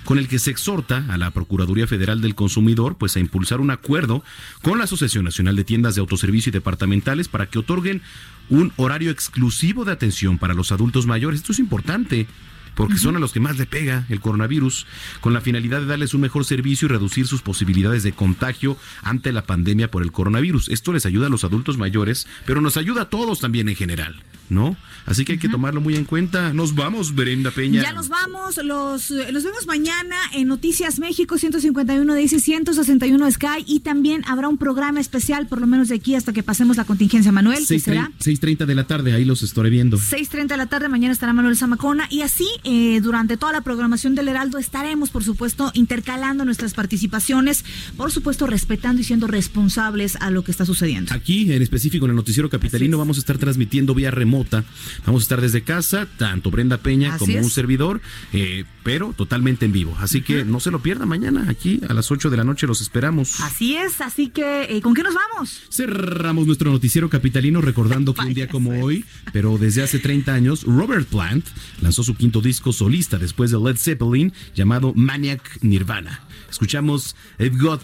[0.04, 3.70] con el que se exhorta a la Procuraduría Federal del Consumidor pues a impulsar un
[3.70, 4.24] acuerdo
[4.62, 8.02] con la Asociación Nacional de Tiendas de Autoservicio y Departamentales para que otorguen
[8.48, 11.40] un horario exclusivo de atención para los adultos mayores.
[11.40, 12.26] Esto es importante
[12.74, 14.86] porque son a los que más le pega el coronavirus,
[15.20, 19.32] con la finalidad de darles un mejor servicio y reducir sus posibilidades de contagio ante
[19.32, 20.68] la pandemia por el coronavirus.
[20.68, 24.22] Esto les ayuda a los adultos mayores, pero nos ayuda a todos también en general.
[24.50, 24.76] ¿no?
[25.06, 26.52] Así que hay que tomarlo muy en cuenta.
[26.52, 27.82] Nos vamos, Brenda Peña.
[27.82, 33.64] Ya nos vamos, los, eh, los vemos mañana en Noticias México 151 de 161 Sky
[33.66, 36.84] y también habrá un programa especial, por lo menos de aquí hasta que pasemos la
[36.84, 37.64] contingencia, Manuel.
[37.66, 39.96] 6.30 de la tarde, ahí los estaré viendo.
[39.96, 44.14] 6.30 de la tarde, mañana estará Manuel Zamacona y así eh, durante toda la programación
[44.14, 47.64] del Heraldo estaremos, por supuesto, intercalando nuestras participaciones,
[47.96, 51.12] por supuesto, respetando y siendo responsables a lo que está sucediendo.
[51.12, 54.64] Aquí, en específico, en el Noticiero Capitalino, vamos a estar transmitiendo vía remota
[55.06, 58.00] Vamos a estar desde casa, tanto Brenda Peña como un servidor,
[58.32, 59.96] eh, pero totalmente en vivo.
[60.00, 62.80] Así que no se lo pierda mañana, aquí a las 8 de la noche los
[62.80, 63.40] esperamos.
[63.40, 65.62] Así es, así que eh, ¿con qué nos vamos?
[65.70, 70.64] Cerramos nuestro noticiero capitalino recordando que un día como hoy, pero desde hace 30 años,
[70.64, 71.46] Robert Plant
[71.80, 76.20] lanzó su quinto disco solista después de Led Zeppelin llamado Maniac Nirvana.
[76.50, 77.80] Escuchamos I've Got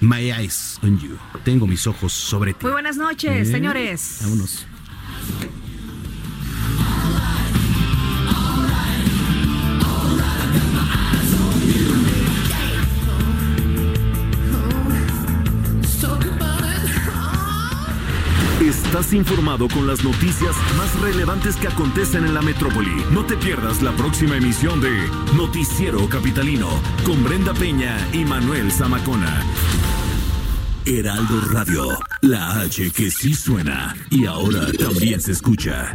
[0.00, 1.16] My Eyes on You.
[1.44, 2.66] Tengo mis ojos sobre ti.
[2.66, 3.50] Muy buenas noches, ¿Eh?
[3.50, 4.18] señores.
[4.20, 4.66] Vámonos.
[18.98, 23.04] Estás informado con las noticias más relevantes que acontecen en la metrópoli.
[23.10, 24.90] No te pierdas la próxima emisión de
[25.36, 26.66] Noticiero Capitalino
[27.04, 29.42] con Brenda Peña y Manuel Zamacona.
[30.86, 31.88] Heraldo Radio,
[32.22, 35.94] la H que sí suena y ahora también se escucha.